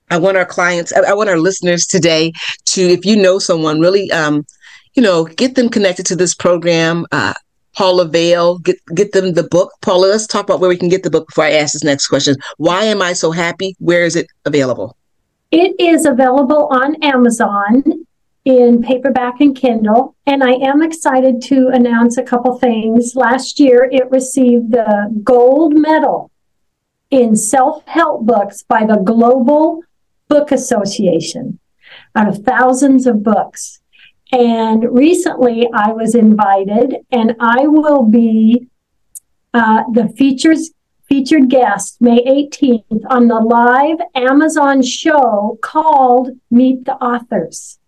I 0.10 0.18
want 0.18 0.38
our 0.38 0.46
clients, 0.46 0.94
I 0.94 1.14
want 1.14 1.30
our 1.30 1.38
listeners 1.38 1.86
today 1.86 2.32
to, 2.68 2.82
if 2.82 3.06
you 3.06 3.16
know 3.16 3.40
someone, 3.40 3.80
really, 3.80 4.10
um, 4.12 4.46
you 4.94 5.04
know, 5.04 5.26
get 5.26 5.56
them 5.56 5.70
connected 5.70 6.06
to 6.08 6.16
this 6.16 6.34
program. 6.34 7.06
Uh, 7.12 7.34
Paula 7.76 8.06
Vail, 8.06 8.58
get 8.58 8.78
get 8.96 9.12
them 9.12 9.34
the 9.34 9.44
book. 9.44 9.72
Paula, 9.82 10.08
let's 10.08 10.26
talk 10.26 10.46
about 10.46 10.60
where 10.60 10.70
we 10.70 10.78
can 10.78 10.90
get 10.90 11.04
the 11.04 11.12
book 11.12 11.28
before 11.28 11.44
I 11.44 11.52
ask 11.52 11.74
this 11.74 11.84
next 11.84 12.08
question. 12.08 12.36
Why 12.58 12.86
am 12.86 13.04
I 13.04 13.14
so 13.14 13.32
happy? 13.32 13.76
Where 13.78 14.04
is 14.04 14.16
it 14.16 14.26
available? 14.46 14.98
It 15.52 15.80
is 15.80 16.08
available 16.08 16.68
on 16.72 16.96
Amazon 17.04 17.84
in 18.46 18.82
paperback 18.82 19.42
and 19.42 19.56
Kindle. 19.56 20.16
And 20.26 20.44
I 20.44 20.54
am 20.54 20.82
excited 20.82 21.42
to 21.44 21.68
announce 21.68 22.18
a 22.18 22.24
couple 22.24 22.58
things. 22.58 23.14
Last 23.16 23.60
year, 23.60 23.88
it 23.92 24.10
received 24.10 24.72
the 24.72 25.14
gold 25.24 25.78
medal 25.78 26.32
in 27.12 27.36
self 27.36 27.86
help 27.86 28.26
books 28.26 28.64
by 28.64 28.86
the 28.86 28.98
Global 28.98 29.84
Book 30.28 30.52
Association 30.52 31.60
out 32.16 32.28
of 32.28 32.44
thousands 32.44 33.08
of 33.08 33.24
books. 33.24 33.80
And 34.32 34.84
recently 34.92 35.70
I 35.74 35.92
was 35.94 36.14
invited, 36.16 36.98
and 37.12 37.36
I 37.40 37.68
will 37.68 38.04
be 38.04 38.68
uh, 39.54 39.84
the 39.94 40.10
features 40.10 40.72
featured 41.08 41.50
guest 41.50 42.02
May 42.02 42.20
18th 42.26 43.06
on 43.10 43.30
the 43.30 43.40
live 43.40 43.98
Amazon 44.16 44.82
show 44.82 45.58
called 45.62 46.32
Meet 46.52 46.84
the 46.86 46.96
Authors. 46.96 47.80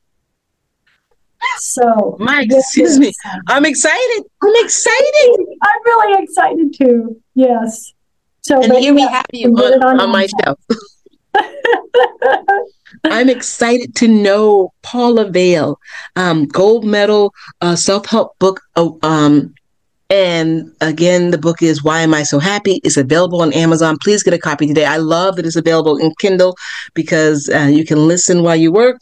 So, 1.58 2.18
Mike, 2.20 2.50
excuse 2.52 3.00
me. 3.00 3.14
I'm 3.48 3.66
excited. 3.66 4.24
I'm 4.42 4.54
excited. 4.66 5.36
I'm 5.62 5.84
really 5.86 6.24
excited 6.24 6.74
too. 6.74 7.22
Yes. 7.34 7.94
So, 8.42 8.62
and 8.62 8.84
you 8.84 8.98
yeah, 8.98 9.10
happy 9.10 9.46
on, 9.46 9.84
on, 9.84 10.00
on 10.00 10.10
my 10.12 10.28
show. 10.28 10.56
I'm 13.06 13.30
excited 13.30 13.96
to 13.96 14.08
know 14.08 14.74
Paula 14.82 15.30
Vail, 15.30 15.80
um, 16.16 16.46
gold 16.46 16.86
medal 16.86 17.34
uh, 17.62 17.76
self 17.76 18.06
help 18.06 18.38
book. 18.40 18.62
Oh, 18.76 19.00
um, 19.04 19.54
and 20.10 20.74
again, 20.82 21.30
the 21.30 21.38
book 21.38 21.62
is 21.62 21.84
Why 21.84 22.02
Am 22.02 22.16
I 22.16 22.24
So 22.24 22.40
Happy? 22.40 22.82
It's 22.84 22.98
available 22.98 23.42
on 23.42 23.54
Amazon. 23.54 23.98
Please 24.02 24.24
get 24.24 24.34
a 24.34 24.40
copy 24.40 24.66
today. 24.66 24.86
I 24.86 24.98
love 24.98 25.36
that 25.36 25.46
it's 25.46 25.56
available 25.56 25.98
in 25.98 26.12
Kindle 26.20 26.58
because 26.96 27.48
uh, 27.54 27.70
you 27.72 27.86
can 27.86 28.08
listen 28.08 28.42
while 28.42 28.56
you 28.56 28.72
work 28.72 28.98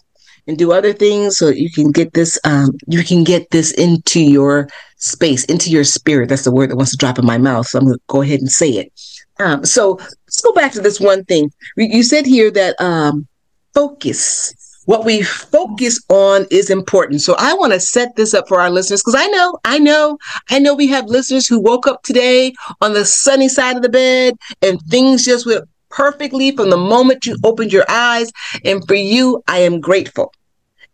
and 0.47 0.57
do 0.57 0.71
other 0.71 0.93
things 0.93 1.37
so 1.37 1.49
you 1.49 1.69
can 1.71 1.91
get 1.91 2.13
this 2.13 2.39
um, 2.43 2.71
you 2.87 3.03
can 3.03 3.23
get 3.23 3.49
this 3.51 3.71
into 3.73 4.21
your 4.21 4.67
space 4.97 5.43
into 5.45 5.69
your 5.69 5.83
spirit 5.83 6.29
that's 6.29 6.43
the 6.43 6.51
word 6.51 6.69
that 6.69 6.75
wants 6.75 6.91
to 6.91 6.97
drop 6.97 7.19
in 7.19 7.25
my 7.25 7.37
mouth 7.37 7.67
so 7.67 7.77
i'm 7.77 7.85
going 7.85 7.97
to 7.97 8.03
go 8.07 8.21
ahead 8.21 8.39
and 8.39 8.49
say 8.49 8.69
it 8.69 8.91
um, 9.39 9.63
so 9.63 9.99
let's 10.37 10.45
go 10.45 10.53
back 10.53 10.71
to 10.71 10.81
this 10.81 10.99
one 10.99 11.25
thing 11.25 11.51
you 11.77 12.03
said 12.03 12.23
here 12.27 12.51
that 12.51 12.79
um, 12.79 13.27
focus 13.73 14.53
what 14.85 15.03
we 15.03 15.21
focus 15.21 16.01
on 16.07 16.45
is 16.49 16.69
important. 16.69 17.21
So 17.21 17.35
I 17.37 17.53
want 17.55 17.73
to 17.73 17.79
set 17.79 18.15
this 18.15 18.33
up 18.33 18.47
for 18.47 18.61
our 18.61 18.69
listeners 18.69 19.01
because 19.01 19.19
I 19.19 19.27
know, 19.27 19.59
I 19.65 19.79
know, 19.79 20.17
I 20.49 20.59
know 20.59 20.73
we 20.73 20.87
have 20.87 21.07
listeners 21.07 21.45
who 21.45 21.59
woke 21.59 21.87
up 21.87 22.03
today 22.03 22.53
on 22.79 22.93
the 22.93 23.03
sunny 23.03 23.49
side 23.49 23.75
of 23.75 23.81
the 23.81 23.89
bed 23.89 24.35
and 24.61 24.79
things 24.83 25.25
just 25.25 25.45
went 25.45 25.65
perfectly 25.89 26.55
from 26.55 26.69
the 26.69 26.77
moment 26.77 27.25
you 27.25 27.35
opened 27.43 27.73
your 27.73 27.83
eyes. 27.89 28.31
And 28.63 28.81
for 28.87 28.95
you, 28.95 29.43
I 29.49 29.57
am 29.57 29.81
grateful. 29.81 30.31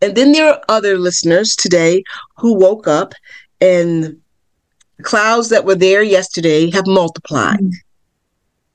And 0.02 0.16
then 0.16 0.32
there 0.32 0.48
are 0.48 0.62
other 0.70 0.98
listeners 0.98 1.56
today 1.56 2.04
who 2.38 2.56
woke 2.56 2.88
up 2.88 3.14
and 3.62 4.18
clouds 5.04 5.50
that 5.50 5.66
were 5.66 5.76
there 5.76 6.02
yesterday 6.02 6.72
have 6.72 6.88
multiplied. 6.88 7.60
Mm. 7.60 7.74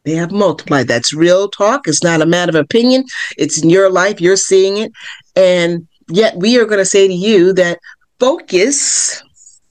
They 0.08 0.14
have 0.14 0.32
multiplied. 0.32 0.88
That's 0.88 1.12
real 1.12 1.48
talk. 1.48 1.86
It's 1.86 2.02
not 2.02 2.22
a 2.22 2.26
matter 2.26 2.50
of 2.50 2.64
opinion. 2.64 3.04
It's 3.36 3.62
in 3.62 3.68
your 3.68 3.90
life. 3.90 4.22
You're 4.22 4.36
seeing 4.36 4.78
it. 4.78 4.90
And 5.36 5.86
yet 6.08 6.34
we 6.36 6.58
are 6.58 6.64
going 6.64 6.78
to 6.78 6.86
say 6.86 7.06
to 7.06 7.12
you 7.12 7.52
that 7.52 7.78
focus 8.18 9.22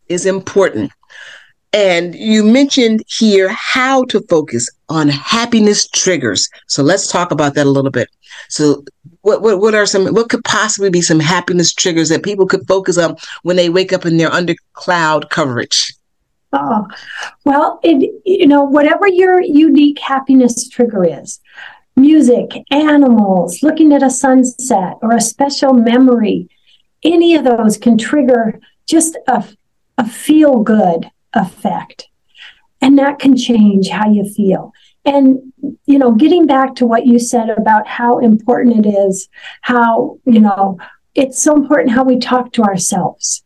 is 0.09 0.27
important. 0.27 0.91
And 1.73 2.13
you 2.13 2.43
mentioned 2.43 3.01
here 3.07 3.49
how 3.49 4.05
to 4.05 4.21
focus 4.29 4.69
on 4.89 5.09
happiness 5.09 5.87
triggers. 5.87 6.47
So 6.67 6.83
let's 6.83 7.07
talk 7.11 7.31
about 7.31 7.55
that 7.55 7.65
a 7.65 7.71
little 7.71 7.91
bit. 7.91 8.07
So 8.49 8.83
what, 9.21 9.41
what, 9.41 9.59
what 9.59 9.73
are 9.73 9.87
some, 9.87 10.13
what 10.13 10.29
could 10.29 10.43
possibly 10.43 10.91
be 10.91 11.01
some 11.01 11.19
happiness 11.19 11.73
triggers 11.73 12.09
that 12.09 12.23
people 12.23 12.45
could 12.45 12.67
focus 12.67 12.99
on 12.99 13.17
when 13.41 13.55
they 13.55 13.69
wake 13.69 13.91
up 13.91 14.05
and 14.05 14.19
they're 14.19 14.31
under 14.31 14.53
cloud 14.73 15.31
coverage? 15.31 15.96
Oh, 16.53 16.87
well, 17.43 17.79
it, 17.83 18.21
you 18.25 18.47
know, 18.47 18.63
whatever 18.63 19.07
your 19.07 19.41
unique 19.41 19.99
happiness 19.99 20.69
trigger 20.69 21.03
is, 21.03 21.39
music, 21.95 22.51
animals, 22.71 23.61
looking 23.61 23.91
at 23.91 24.03
a 24.03 24.09
sunset 24.09 24.93
or 25.01 25.13
a 25.13 25.21
special 25.21 25.73
memory, 25.73 26.49
any 27.03 27.35
of 27.35 27.43
those 27.43 27.77
can 27.77 27.97
trigger 27.97 28.59
just 28.87 29.17
a, 29.27 29.43
a 29.97 30.07
feel 30.07 30.63
good 30.63 31.09
effect. 31.33 32.07
And 32.81 32.97
that 32.99 33.19
can 33.19 33.35
change 33.35 33.89
how 33.89 34.09
you 34.09 34.23
feel. 34.23 34.71
And, 35.03 35.53
you 35.85 35.97
know, 35.97 36.11
getting 36.11 36.45
back 36.45 36.75
to 36.75 36.85
what 36.85 37.05
you 37.05 37.17
said 37.19 37.49
about 37.49 37.87
how 37.87 38.19
important 38.19 38.85
it 38.85 38.89
is, 38.89 39.27
how, 39.61 40.19
you 40.25 40.39
know, 40.39 40.77
it's 41.15 41.41
so 41.41 41.55
important 41.55 41.91
how 41.91 42.03
we 42.03 42.19
talk 42.19 42.53
to 42.53 42.63
ourselves. 42.63 43.43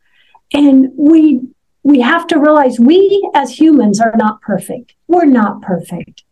And 0.53 0.89
we 0.97 1.41
we 1.83 2.01
have 2.01 2.27
to 2.27 2.39
realize 2.39 2.79
we 2.79 3.29
as 3.33 3.59
humans 3.59 3.99
are 3.99 4.15
not 4.15 4.41
perfect. 4.41 4.93
We're 5.07 5.25
not 5.25 5.61
perfect. 5.61 6.23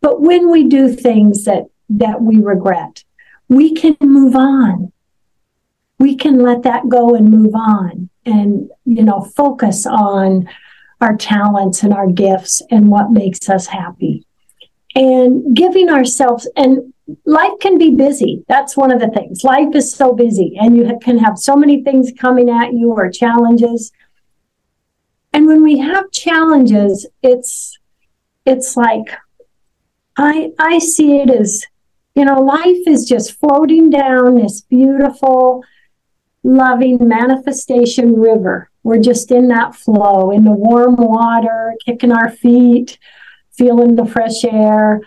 But 0.00 0.20
when 0.20 0.50
we 0.50 0.64
do 0.64 0.94
things 0.94 1.44
that 1.44 1.64
that 1.90 2.20
we 2.20 2.38
regret, 2.38 3.04
we 3.48 3.74
can 3.74 3.96
move 4.00 4.36
on. 4.36 4.92
We 5.98 6.16
can 6.16 6.40
let 6.40 6.62
that 6.62 6.88
go 6.88 7.14
and 7.14 7.30
move 7.30 7.54
on 7.54 8.10
and 8.24 8.70
you 8.84 9.02
know 9.02 9.22
focus 9.36 9.86
on 9.86 10.48
our 11.00 11.16
talents 11.16 11.82
and 11.82 11.94
our 11.94 12.08
gifts 12.08 12.62
and 12.70 12.88
what 12.88 13.10
makes 13.10 13.48
us 13.48 13.66
happy. 13.66 14.24
And 14.94 15.56
giving 15.56 15.88
ourselves 15.88 16.48
and 16.56 16.92
life 17.24 17.52
can 17.60 17.78
be 17.78 17.94
busy. 17.94 18.44
That's 18.48 18.76
one 18.76 18.90
of 18.90 19.00
the 19.00 19.08
things. 19.08 19.44
Life 19.44 19.74
is 19.74 19.94
so 19.94 20.12
busy 20.12 20.56
and 20.60 20.76
you 20.76 20.98
can 21.02 21.18
have 21.18 21.38
so 21.38 21.56
many 21.56 21.82
things 21.82 22.12
coming 22.18 22.50
at 22.50 22.74
you 22.74 22.92
or 22.92 23.10
challenges 23.10 23.92
and 25.38 25.46
when 25.46 25.62
we 25.62 25.78
have 25.78 26.10
challenges 26.10 27.06
it's 27.22 27.78
it's 28.44 28.76
like 28.76 29.16
i 30.16 30.50
i 30.58 30.80
see 30.80 31.20
it 31.20 31.30
as 31.30 31.64
you 32.16 32.24
know 32.24 32.40
life 32.40 32.82
is 32.88 33.04
just 33.08 33.38
floating 33.38 33.88
down 33.88 34.34
this 34.34 34.62
beautiful 34.62 35.62
loving 36.42 37.06
manifestation 37.06 38.14
river. 38.14 38.70
We're 38.82 39.00
just 39.00 39.30
in 39.30 39.48
that 39.48 39.74
flow 39.74 40.30
in 40.30 40.44
the 40.44 40.52
warm 40.52 40.96
water 40.96 41.74
kicking 41.84 42.12
our 42.12 42.30
feet 42.30 42.98
feeling 43.52 43.96
the 43.96 44.06
fresh 44.06 44.44
air. 44.44 45.02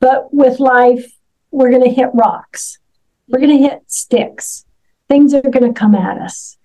But 0.00 0.32
with 0.32 0.60
life 0.60 1.12
we're 1.50 1.70
going 1.70 1.84
to 1.84 1.90
hit 1.90 2.10
rocks. 2.14 2.78
We're 3.28 3.40
going 3.40 3.56
to 3.58 3.68
hit 3.68 3.82
sticks. 3.86 4.64
Things 5.08 5.34
are 5.34 5.42
going 5.42 5.72
to 5.72 5.78
come 5.78 5.94
at 5.94 6.18
us 6.18 6.56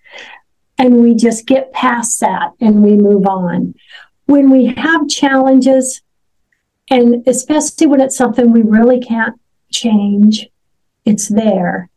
and 0.78 1.02
we 1.02 1.14
just 1.14 1.46
get 1.46 1.72
past 1.72 2.20
that 2.20 2.52
and 2.60 2.82
we 2.82 2.96
move 2.96 3.26
on. 3.26 3.74
When 4.26 4.50
we 4.50 4.66
have 4.66 5.08
challenges, 5.08 6.02
and 6.90 7.26
especially 7.26 7.88
when 7.88 8.00
it's 8.00 8.16
something 8.16 8.52
we 8.52 8.62
really 8.62 9.00
can't 9.00 9.38
change, 9.70 10.46
it's 11.04 11.28
there. 11.28 11.90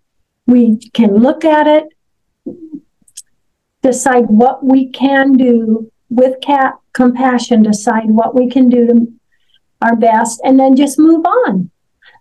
We 0.47 0.77
can 0.93 1.15
look 1.15 1.45
at 1.45 1.67
it, 1.67 1.89
decide 3.83 4.25
what 4.27 4.65
we 4.65 4.89
can 4.89 5.33
do 5.33 5.91
with 6.09 6.41
cat 6.41 6.75
compassion, 6.93 7.63
decide 7.63 8.09
what 8.09 8.33
we 8.35 8.49
can 8.49 8.67
do 8.67 8.87
to 8.87 9.13
our 9.81 9.95
best, 9.95 10.41
and 10.43 10.59
then 10.59 10.75
just 10.75 10.99
move 10.99 11.25
on. 11.25 11.69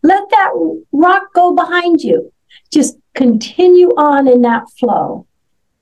Let 0.03 0.29
that 0.31 0.51
rock 0.93 1.33
go 1.35 1.55
behind 1.55 2.03
you. 2.03 2.33
Just 2.73 2.97
continue 3.15 3.89
on 3.97 4.29
in 4.29 4.43
that 4.43 4.71
flow 4.79 5.27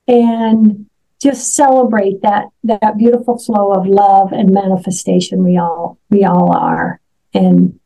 and 0.09 0.89
just 1.21 1.55
celebrate 1.55 2.23
that 2.23 2.47
that 2.65 2.97
beautiful 2.97 3.39
flow 3.39 3.73
of 3.73 3.87
love 3.87 4.33
and 4.33 4.51
manifestation 4.51 5.45
we 5.45 5.59
all 5.59 5.99
we 6.11 6.25
all 6.25 6.57
are. 6.57 7.01
And 7.35 7.79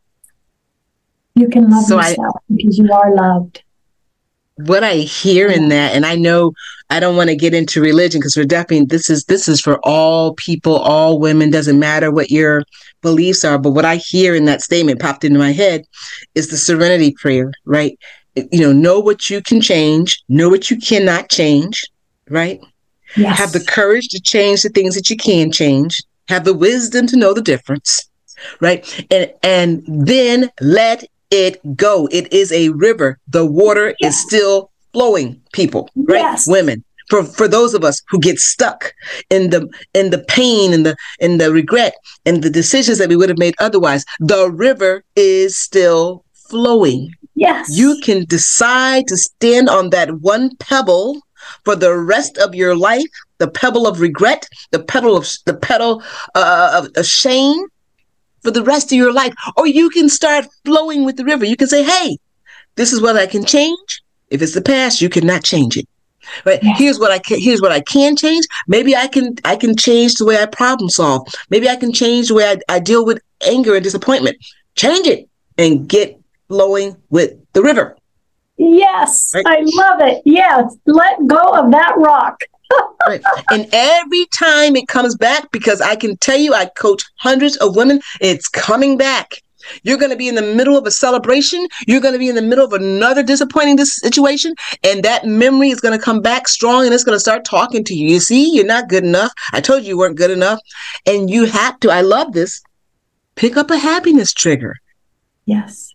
you 1.35 1.49
can 1.49 1.69
love 1.69 1.85
so 1.85 1.97
yourself 1.97 2.37
I, 2.37 2.55
because 2.55 2.79
you 2.79 2.93
are 2.93 3.15
loved. 3.15 3.63
What 4.57 4.85
i 4.85 4.97
hear 4.97 5.49
in 5.49 5.71
that 5.71 5.97
and 5.97 6.05
i 6.05 6.15
know 6.15 6.53
i 6.91 7.01
don't 7.01 7.17
want 7.17 7.31
to 7.31 7.35
get 7.35 7.55
into 7.55 7.81
religion 7.81 8.21
because 8.21 8.37
we're 8.37 8.45
definitely 8.45 8.85
this 8.85 9.09
is 9.09 9.25
this 9.25 9.49
is 9.49 9.63
for 9.63 9.81
all 9.83 10.35
people 10.35 10.77
all 10.77 11.19
women 11.19 11.51
doesn't 11.51 11.79
matter 11.79 12.13
what 12.13 12.31
your 12.31 12.63
beliefs 13.01 13.47
are 13.47 13.59
but 13.59 13.71
what 13.71 13.87
i 13.87 13.97
hear 13.97 14.35
in 14.35 14.45
that 14.45 14.61
statement 14.61 15.01
popped 15.01 15.25
into 15.25 15.39
my 15.39 15.53
head 15.53 15.85
is 16.35 16.49
the 16.49 16.59
serenity 16.59 17.15
prayer 17.19 17.51
right? 17.65 17.99
You 18.37 18.61
know 18.61 18.73
know 18.73 19.01
what 19.01 19.31
you 19.31 19.41
can 19.41 19.63
change 19.63 20.23
know 20.29 20.51
what 20.51 20.71
you 20.71 20.77
cannot 20.77 21.31
change 21.31 21.83
right 22.33 22.61
Yes. 23.17 23.39
Have 23.39 23.53
the 23.53 23.65
courage 23.65 24.09
to 24.09 24.21
change 24.21 24.63
the 24.63 24.69
things 24.69 24.95
that 24.95 25.11
you 25.11 25.17
can 25.17 25.53
change. 25.53 26.03
Have 26.29 26.45
the 26.45 26.55
wisdom 26.55 27.07
to 27.09 27.17
know 27.17 27.35
the 27.35 27.43
difference. 27.43 28.09
Right. 28.61 29.07
And 29.11 29.33
and 29.43 29.83
then 29.87 30.51
let 30.61 31.05
it 31.31 31.61
go. 31.77 32.09
It 32.11 32.33
is 32.33 32.51
a 32.53 32.71
river. 32.71 33.19
The 33.29 33.47
water 33.47 33.95
yes. 34.01 34.15
is 34.15 34.23
still 34.23 34.71
flowing, 34.93 35.41
people, 35.53 35.91
right? 35.95 36.21
Yes. 36.21 36.47
Women. 36.49 36.85
For 37.09 37.25
for 37.25 37.47
those 37.47 37.75
of 37.75 37.85
us 37.85 38.01
who 38.09 38.19
get 38.19 38.39
stuck 38.39 38.95
in 39.29 39.51
the 39.51 39.69
in 39.95 40.11
the 40.11 40.25
pain 40.29 40.73
and 40.73 40.87
the 40.87 40.97
in 41.21 41.39
the 41.39 41.53
regret 41.53 41.95
and 42.25 42.43
the 42.43 42.51
decisions 42.51 42.99
that 42.99 43.09
we 43.09 43.17
would 43.17 43.29
have 43.29 43.39
made 43.39 43.55
otherwise, 43.59 44.05
the 44.19 44.51
river 44.51 45.05
is 45.15 45.59
still 45.59 46.25
flowing. 46.49 47.13
Yes. 47.35 47.69
You 47.77 48.01
can 48.03 48.25
decide 48.25 49.07
to 49.09 49.17
stand 49.17 49.69
on 49.69 49.91
that 49.91 50.21
one 50.21 50.57
pebble 50.57 51.21
for 51.65 51.77
the 51.77 51.97
rest 51.97 52.39
of 52.39 52.55
your 52.55 52.77
life, 52.77 53.07
the 53.39 53.49
pebble 53.49 53.87
of 53.87 54.01
regret, 54.01 54.47
the 54.71 54.83
pedal 54.83 55.17
of 55.17 55.29
the 55.47 55.55
pedal 55.55 56.03
uh, 56.35 56.83
of, 56.97 57.07
shame 57.07 57.67
for 58.43 58.51
the 58.51 58.63
rest 58.63 58.93
of 58.93 58.99
your 58.99 59.13
life. 59.13 59.35
Or 59.57 59.67
you 59.67 59.91
can 59.91 60.09
start 60.09 60.47
flowing 60.65 61.05
with 61.05 61.17
the 61.17 61.25
river. 61.25 61.45
You 61.45 61.57
can 61.57 61.69
say, 61.69 61.83
hey, 61.83 62.19
this 62.77 62.93
is 62.93 63.01
what 63.01 63.17
I 63.17 63.27
can 63.27 63.45
change. 63.45 64.03
If 64.31 64.43
it's 64.43 64.55
the 64.55 64.63
past, 64.63 65.01
you 65.01 65.09
cannot 65.09 65.45
change 65.45 65.77
it. 65.77 65.87
But 66.45 66.63
yeah. 66.63 66.75
here's 66.77 66.99
what 66.99 67.11
I 67.11 67.19
can 67.19 67.41
here's 67.41 67.61
what 67.61 67.73
I 67.73 67.81
can 67.81 68.17
change. 68.17 68.47
Maybe 68.69 68.95
I 68.97 69.09
can 69.09 69.35
I 69.45 69.57
can 69.57 69.77
change 69.77 70.15
the 70.15 70.25
way 70.25 70.41
I 70.41 70.47
problem 70.47 70.89
solve. 70.89 71.27
Maybe 71.51 71.69
I 71.69 71.77
can 71.77 71.93
change 71.93 72.29
the 72.29 72.35
way 72.35 72.51
I, 72.51 72.77
I 72.77 72.79
deal 72.79 73.05
with 73.05 73.21
anger 73.47 73.75
and 73.75 73.83
disappointment. 73.83 74.37
Change 74.77 75.07
it 75.07 75.29
and 75.59 75.89
get 75.89 76.19
flowing 76.49 76.97
with 77.11 77.33
the 77.53 77.63
river. 77.63 77.97
Yes, 78.65 79.33
right? 79.35 79.45
I 79.45 79.59
love 79.61 80.01
it. 80.03 80.23
Yes, 80.25 80.77
let 80.87 81.19
go 81.27 81.41
of 81.41 81.73
that 81.73 81.95
rock. 81.97 82.41
right. 83.09 83.21
And 83.51 83.69
every 83.73 84.27
time 84.27 84.77
it 84.77 84.87
comes 84.87 85.17
back, 85.17 85.51
because 85.51 85.81
I 85.81 85.97
can 85.97 86.17
tell 86.19 86.39
you, 86.39 86.55
I 86.55 86.67
coach 86.67 87.03
hundreds 87.17 87.57
of 87.57 87.75
women, 87.75 88.01
it's 88.21 88.49
coming 88.49 88.97
back. 88.97 89.35
You're 89.83 89.99
going 89.99 90.11
to 90.13 90.17
be 90.17 90.29
in 90.29 90.37
the 90.37 90.43
middle 90.43 90.77
of 90.79 90.87
a 90.87 90.93
celebration. 90.93 91.67
You're 91.89 92.01
going 92.01 92.13
to 92.15 92.21
be 92.21 92.29
in 92.29 92.37
the 92.37 92.43
middle 92.43 92.65
of 92.65 92.73
another 92.73 93.25
disappointing 93.25 93.79
situation. 93.85 94.55
And 94.85 95.03
that 95.03 95.27
memory 95.27 95.71
is 95.71 95.81
going 95.81 95.99
to 95.99 96.05
come 96.05 96.21
back 96.21 96.47
strong 96.47 96.85
and 96.85 96.95
it's 96.95 97.05
going 97.05 97.17
to 97.17 97.21
start 97.21 97.45
talking 97.45 97.83
to 97.85 97.95
you. 97.95 98.09
You 98.09 98.21
see, 98.21 98.55
you're 98.55 98.65
not 98.65 98.89
good 98.89 99.05
enough. 99.05 99.33
I 99.53 99.61
told 99.61 99.83
you 99.83 99.91
you 99.91 99.99
weren't 99.99 100.17
good 100.17 100.31
enough. 100.31 100.61
And 101.07 101.31
you 101.31 101.47
have 101.47 101.81
to, 101.81 101.91
I 101.91 102.01
love 102.01 102.33
this, 102.33 102.61
pick 103.35 103.57
up 103.57 103.71
a 103.71 103.79
happiness 103.79 104.33
trigger. 104.33 104.77
Yes 105.47 105.92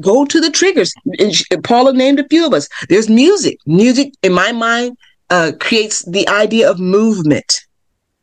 go 0.00 0.24
to 0.24 0.40
the 0.40 0.50
triggers. 0.50 0.92
And 1.18 1.64
Paula 1.64 1.92
named 1.92 2.20
a 2.20 2.28
few 2.28 2.46
of 2.46 2.52
us. 2.52 2.68
There's 2.88 3.08
music. 3.08 3.58
Music, 3.66 4.12
in 4.22 4.32
my 4.32 4.52
mind, 4.52 4.96
uh, 5.30 5.52
creates 5.60 6.04
the 6.04 6.28
idea 6.28 6.70
of 6.70 6.78
movement. 6.78 7.66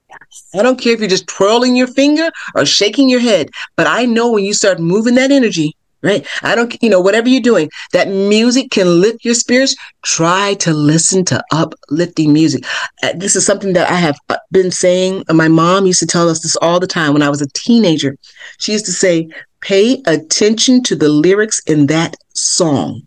Yes. 0.10 0.48
I 0.56 0.64
don't 0.64 0.80
care 0.80 0.94
if 0.94 1.00
you're 1.00 1.10
just 1.10 1.28
twirling 1.28 1.76
your 1.76 1.88
finger 1.88 2.30
or 2.56 2.66
shaking 2.66 3.10
your 3.10 3.20
head, 3.20 3.50
but 3.76 3.88
I 3.88 4.06
know 4.06 4.32
when 4.32 4.44
you 4.44 4.54
start 4.54 4.80
moving 4.80 5.16
that 5.16 5.32
energy, 5.32 5.76
right? 6.02 6.26
I 6.42 6.56
don't, 6.56 6.76
you 6.82 6.90
know, 6.90 7.00
whatever 7.00 7.30
you're 7.30 7.42
doing, 7.42 7.70
that 7.94 8.08
music 8.08 8.72
can 8.72 9.02
lift 9.02 9.24
your 9.24 9.36
spirits. 9.36 9.76
Try 10.02 10.56
to 10.60 10.74
listen 10.74 11.26
to 11.26 11.44
uplifting 11.52 12.34
music. 12.34 12.64
Uh, 13.04 13.14
this 13.16 13.36
is 13.36 13.46
something 13.46 13.74
that 13.74 13.90
I 13.90 13.96
have 13.96 14.18
uh, 14.30 14.38
been 14.52 14.72
saying. 14.72 15.24
My 15.30 15.48
mom 15.48 15.86
used 15.86 16.00
to 16.00 16.08
tell 16.08 16.30
us 16.30 16.42
this 16.42 16.56
all 16.58 16.80
the 16.80 16.88
time 16.88 17.14
when 17.14 17.22
I 17.22 17.30
was 17.30 17.42
a 17.42 17.50
teenager. 17.54 18.16
She 18.58 18.72
used 18.72 18.86
to 18.86 18.92
say, 18.92 19.30
pay 19.62 20.02
attention 20.06 20.84
to 20.84 20.96
the 20.96 21.10
lyrics 21.10 21.60
in 21.68 21.88
that 21.88 22.16
song 22.34 23.02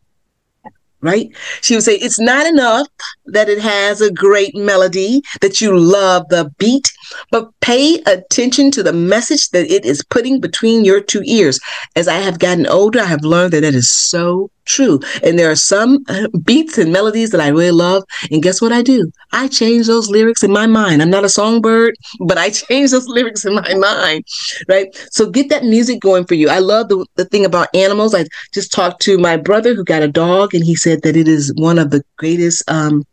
right? 1.03 1.31
She 1.61 1.75
would 1.75 1.85
say, 1.85 1.97
It's 1.97 2.19
not 2.19 2.47
enough 2.47 2.87
that 3.27 3.49
it 3.49 3.61
has 3.61 4.01
a 4.01 4.13
great 4.13 4.55
melody, 4.55 5.21
that 5.41 5.61
you 5.61 5.77
love 5.77 6.29
the 6.29 6.51
beat, 6.59 6.91
but 7.31 7.51
pay 7.61 8.01
attention 8.07 8.71
to 8.71 8.83
the 8.83 8.93
message 8.93 9.51
that 9.51 9.71
it 9.71 9.85
is 9.85 10.05
putting 10.05 10.41
between 10.41 10.85
your 10.85 11.01
two 11.01 11.23
ears. 11.25 11.61
As 11.97 12.09
I 12.09 12.17
have 12.17 12.39
gotten 12.39 12.67
older, 12.67 13.01
I 13.01 13.07
have 13.07 13.25
learned 13.25 13.53
that 13.53 13.61
that 13.61 13.75
is 13.75 13.91
so 13.91 14.51
true. 14.65 15.01
And 15.23 15.39
there 15.39 15.51
are 15.51 15.57
some 15.57 16.05
uh, 16.09 16.29
beats 16.45 16.79
and 16.79 16.93
melodies 16.93 17.31
that 17.31 17.41
I 17.41 17.49
really 17.49 17.71
love. 17.71 18.05
And 18.31 18.43
guess 18.43 18.61
what 18.61 18.73
I 18.73 18.83
do? 18.83 19.11
I 19.33 19.49
change 19.49 19.87
those 19.87 20.11
lyrics 20.11 20.43
in 20.43 20.53
my 20.53 20.67
mind. 20.67 21.03
I'm 21.03 21.11
not 21.11 21.25
a 21.25 21.29
songbird, 21.29 21.95
but 22.21 22.39
I 22.39 22.51
change 22.51 22.91
those 22.91 23.09
lyrics 23.09 23.45
in 23.45 23.55
my 23.55 23.75
mind, 23.75 24.25
right? 24.69 24.89
So 25.11 25.29
get 25.29 25.49
that 25.51 25.65
music 25.65 26.01
going 26.01 26.25
for 26.27 26.35
you. 26.35 26.49
I 26.49 26.59
love 26.59 26.89
the, 26.89 27.05
the 27.17 27.25
thing 27.25 27.45
about 27.45 27.75
animals. 27.75 28.15
I 28.15 28.27
just 28.53 28.73
talked 28.73 29.03
to 29.03 29.19
my 29.19 29.37
brother 29.37 29.75
who 29.75 29.85
got 29.85 30.03
a 30.03 30.09
dog, 30.09 30.55
and 30.55 30.65
he 30.65 30.75
said 30.75 31.03
that 31.03 31.17
it 31.17 31.29
is 31.29 31.53
one 31.57 31.79
of 31.79 31.91
the 31.91 32.03
greatest 32.17 32.69
um, 32.71 33.05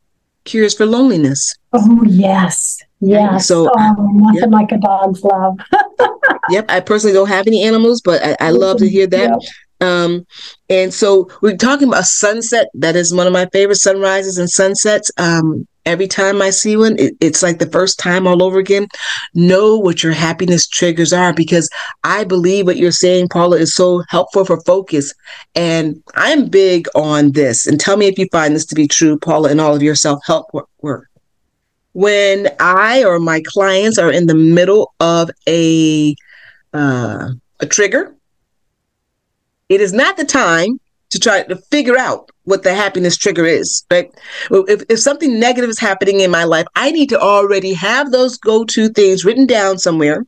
cures 0.46 0.76
for 0.76 0.86
loneliness. 0.86 1.56
Oh, 1.74 2.04
yes. 2.06 2.80
Yes. 3.02 3.48
So 3.48 3.70
oh, 3.74 3.96
nothing 4.14 4.42
yep. 4.42 4.50
like 4.50 4.72
a 4.72 4.78
dog's 4.78 5.24
love. 5.24 5.58
yep. 6.50 6.66
I 6.70 6.80
personally 6.82 7.14
don't 7.14 7.30
have 7.30 7.48
any 7.48 7.64
animals, 7.64 8.02
but 8.02 8.22
I, 8.24 8.48
I 8.48 8.52
love 8.52 8.78
to 8.78 8.90
hear 8.90 9.08
that. 9.08 9.30
Yep. 9.30 9.40
Um, 9.82 10.26
and 10.70 10.94
so 10.94 11.30
we're 11.42 11.58
talking 11.58 11.88
about 11.88 12.06
sunset. 12.06 12.68
That 12.74 12.96
is 12.96 13.14
one 13.14 13.28
of 13.28 13.34
my 13.34 13.48
favorite 13.48 13.78
sunrises 13.78 14.38
and 14.38 14.50
sunsets. 14.50 15.12
Um, 15.18 15.68
every 15.86 16.08
time 16.08 16.42
I 16.42 16.50
see 16.50 16.78
one, 16.78 16.98
it, 17.00 17.16
it's 17.20 17.42
like 17.42 17.60
the 17.60 17.70
first 17.70 17.98
time 17.98 18.28
all 18.28 18.44
over 18.44 18.60
again. 18.60 18.88
Know 19.34 19.78
what 19.78 20.04
your 20.04 20.12
happiness 20.12 20.68
triggers 20.68 21.14
are 21.14 21.34
because 21.34 21.70
I 22.04 22.24
believe 22.24 22.66
what 22.66 22.78
you're 22.78 22.92
saying, 22.92 23.30
Paula, 23.30 23.58
is 23.58 23.76
so 23.76 24.04
helpful 24.10 24.46
for 24.46 24.62
focus. 24.62 25.14
And 25.56 26.02
I'm 26.16 26.48
big 26.48 26.88
on 26.96 27.32
this. 27.32 27.66
And 27.66 27.80
tell 27.80 27.98
me 27.98 28.08
if 28.08 28.18
you 28.18 28.28
find 28.32 28.56
this 28.56 28.66
to 28.68 28.76
be 28.76 28.88
true, 28.88 29.18
Paula, 29.18 29.52
in 29.52 29.60
all 29.60 29.76
of 29.76 29.84
your 29.84 29.96
self 29.96 30.20
help 30.26 30.48
work. 30.82 31.08
When 31.94 32.50
I 32.60 33.04
or 33.04 33.20
my 33.20 33.42
clients 33.48 33.98
are 33.98 34.12
in 34.12 34.28
the 34.28 34.36
middle 34.36 34.94
of 35.00 35.32
a 35.48 36.16
uh, 36.72 37.30
a 37.62 37.66
trigger, 37.66 38.16
it 39.70 39.82
is 39.82 39.94
not 39.94 40.18
the 40.18 40.26
time 40.26 40.80
to 41.10 41.20
try 41.20 41.44
to 41.44 41.56
figure 41.56 41.98
out 41.98 42.30
what 42.44 42.64
the 42.64 42.74
happiness 42.74 43.18
trigger 43.18 43.46
is. 43.46 43.86
Right? 43.90 44.12
If, 44.52 44.84
if 44.90 45.00
something 45.00 45.40
negative 45.40 45.70
is 45.70 45.80
happening 45.80 46.20
in 46.20 46.32
my 46.32 46.44
life, 46.44 46.68
I 46.76 46.92
need 46.92 47.10
to 47.10 47.20
already 47.20 47.74
have 47.74 48.12
those 48.12 48.38
go 48.38 48.64
to 48.66 48.90
things 48.90 49.26
written 49.26 49.48
down 49.48 49.80
somewhere 49.80 50.26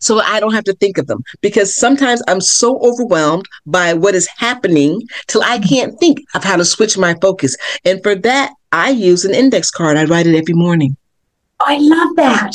so 0.00 0.20
I 0.20 0.40
don't 0.40 0.54
have 0.54 0.64
to 0.64 0.74
think 0.74 0.98
of 0.98 1.06
them 1.06 1.22
because 1.40 1.76
sometimes 1.76 2.22
I'm 2.28 2.40
so 2.40 2.78
overwhelmed 2.80 3.46
by 3.66 3.94
what 3.94 4.14
is 4.14 4.28
happening 4.36 5.02
till 5.26 5.42
I 5.42 5.58
can't 5.58 5.98
think 5.98 6.20
of 6.34 6.44
how 6.44 6.56
to 6.56 6.64
switch 6.64 6.98
my 6.98 7.14
focus. 7.20 7.56
And 7.84 8.02
for 8.02 8.14
that, 8.14 8.52
I 8.72 8.90
use 8.90 9.24
an 9.24 9.34
index 9.34 9.70
card. 9.70 9.96
I 9.96 10.04
write 10.04 10.26
it 10.26 10.36
every 10.36 10.54
morning. 10.54 10.96
I 11.60 11.78
love 11.78 12.16
that. 12.16 12.52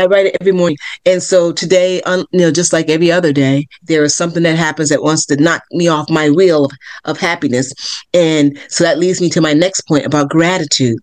I 0.00 0.06
write 0.06 0.26
it 0.26 0.36
every 0.40 0.52
morning. 0.52 0.76
And 1.04 1.22
so 1.22 1.52
today, 1.52 2.00
um, 2.02 2.26
you 2.32 2.40
know, 2.40 2.50
just 2.50 2.72
like 2.72 2.88
every 2.88 3.10
other 3.10 3.32
day, 3.32 3.66
there 3.82 4.04
is 4.04 4.14
something 4.14 4.42
that 4.42 4.56
happens 4.56 4.88
that 4.90 5.02
wants 5.02 5.26
to 5.26 5.36
knock 5.36 5.62
me 5.72 5.88
off 5.88 6.10
my 6.10 6.30
wheel 6.30 6.66
of, 6.66 6.72
of 7.04 7.18
happiness. 7.18 7.72
And 8.14 8.58
so 8.68 8.84
that 8.84 8.98
leads 8.98 9.20
me 9.20 9.28
to 9.30 9.40
my 9.40 9.52
next 9.52 9.82
point 9.82 10.06
about 10.06 10.30
gratitude. 10.30 10.98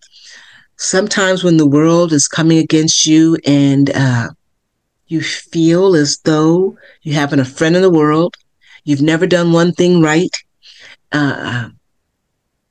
Sometimes 0.77 1.43
when 1.43 1.58
the 1.58 1.65
world 1.65 2.12
is 2.12 2.27
coming 2.27 2.58
against 2.58 3.05
you 3.05 3.38
and 3.45 3.91
uh, 3.91 4.29
you 5.08 5.21
feel 5.21 5.95
as 5.95 6.19
though 6.25 6.77
you 7.03 7.13
haven't 7.13 7.39
a 7.39 7.45
friend 7.45 7.75
in 7.75 7.81
the 7.81 7.89
world, 7.89 8.36
you've 8.84 9.01
never 9.01 9.25
done 9.25 9.51
one 9.51 9.71
thing 9.71 10.01
right. 10.01 10.36
Uh, 11.12 11.69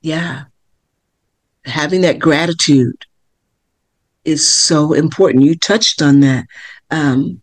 yeah. 0.01 0.43
Having 1.65 2.01
that 2.01 2.19
gratitude 2.19 3.05
is 4.25 4.47
so 4.47 4.93
important. 4.93 5.43
You 5.43 5.55
touched 5.55 6.01
on 6.01 6.19
that. 6.21 6.45
Um, 6.91 7.41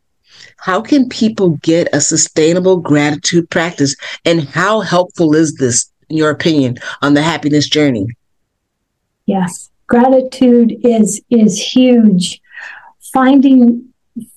how 0.59 0.81
can 0.81 1.09
people 1.09 1.51
get 1.63 1.89
a 1.93 2.01
sustainable 2.01 2.77
gratitude 2.77 3.51
practice? 3.51 3.97
And 4.25 4.43
how 4.49 4.81
helpful 4.81 5.35
is 5.35 5.55
this, 5.57 5.91
in 6.09 6.17
your 6.17 6.31
opinion, 6.31 6.79
on 7.01 7.15
the 7.15 7.23
happiness 7.23 7.69
journey? 7.69 8.07
Yes, 9.27 9.71
gratitude 9.87 10.77
is 10.85 11.21
is 11.31 11.59
huge. 11.59 12.41
Finding 13.13 13.89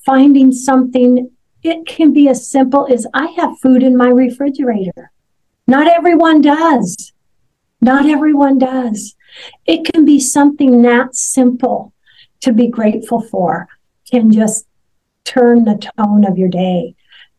finding 0.05 0.51
something 0.51 1.29
it 1.63 1.87
can 1.87 2.13
be 2.13 2.29
as 2.29 2.47
simple 2.47 2.87
as 2.91 3.07
I 3.13 3.25
have 3.37 3.59
food 3.59 3.81
in 3.81 3.97
my 3.97 4.09
refrigerator. 4.09 5.11
Not 5.67 5.87
everyone 5.87 6.41
does. 6.41 7.11
Not 7.81 8.05
everyone 8.05 8.59
does. 8.59 9.15
It 9.65 9.91
can 9.91 10.05
be 10.05 10.19
something 10.19 10.83
that 10.83 11.15
simple 11.15 11.93
to 12.41 12.53
be 12.53 12.67
grateful 12.67 13.21
for 13.21 13.67
can 14.09 14.31
just 14.31 14.67
turn 15.23 15.65
the 15.65 15.89
tone 15.97 16.25
of 16.25 16.37
your 16.37 16.49
day. 16.49 16.95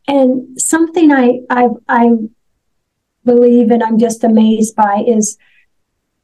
And 0.08 0.60
something 0.60 1.12
I 1.12 1.40
I 1.50 1.68
I 1.88 2.16
believe 3.24 3.70
and 3.70 3.82
I'm 3.82 3.98
just 3.98 4.24
amazed 4.24 4.76
by 4.76 5.04
is 5.06 5.36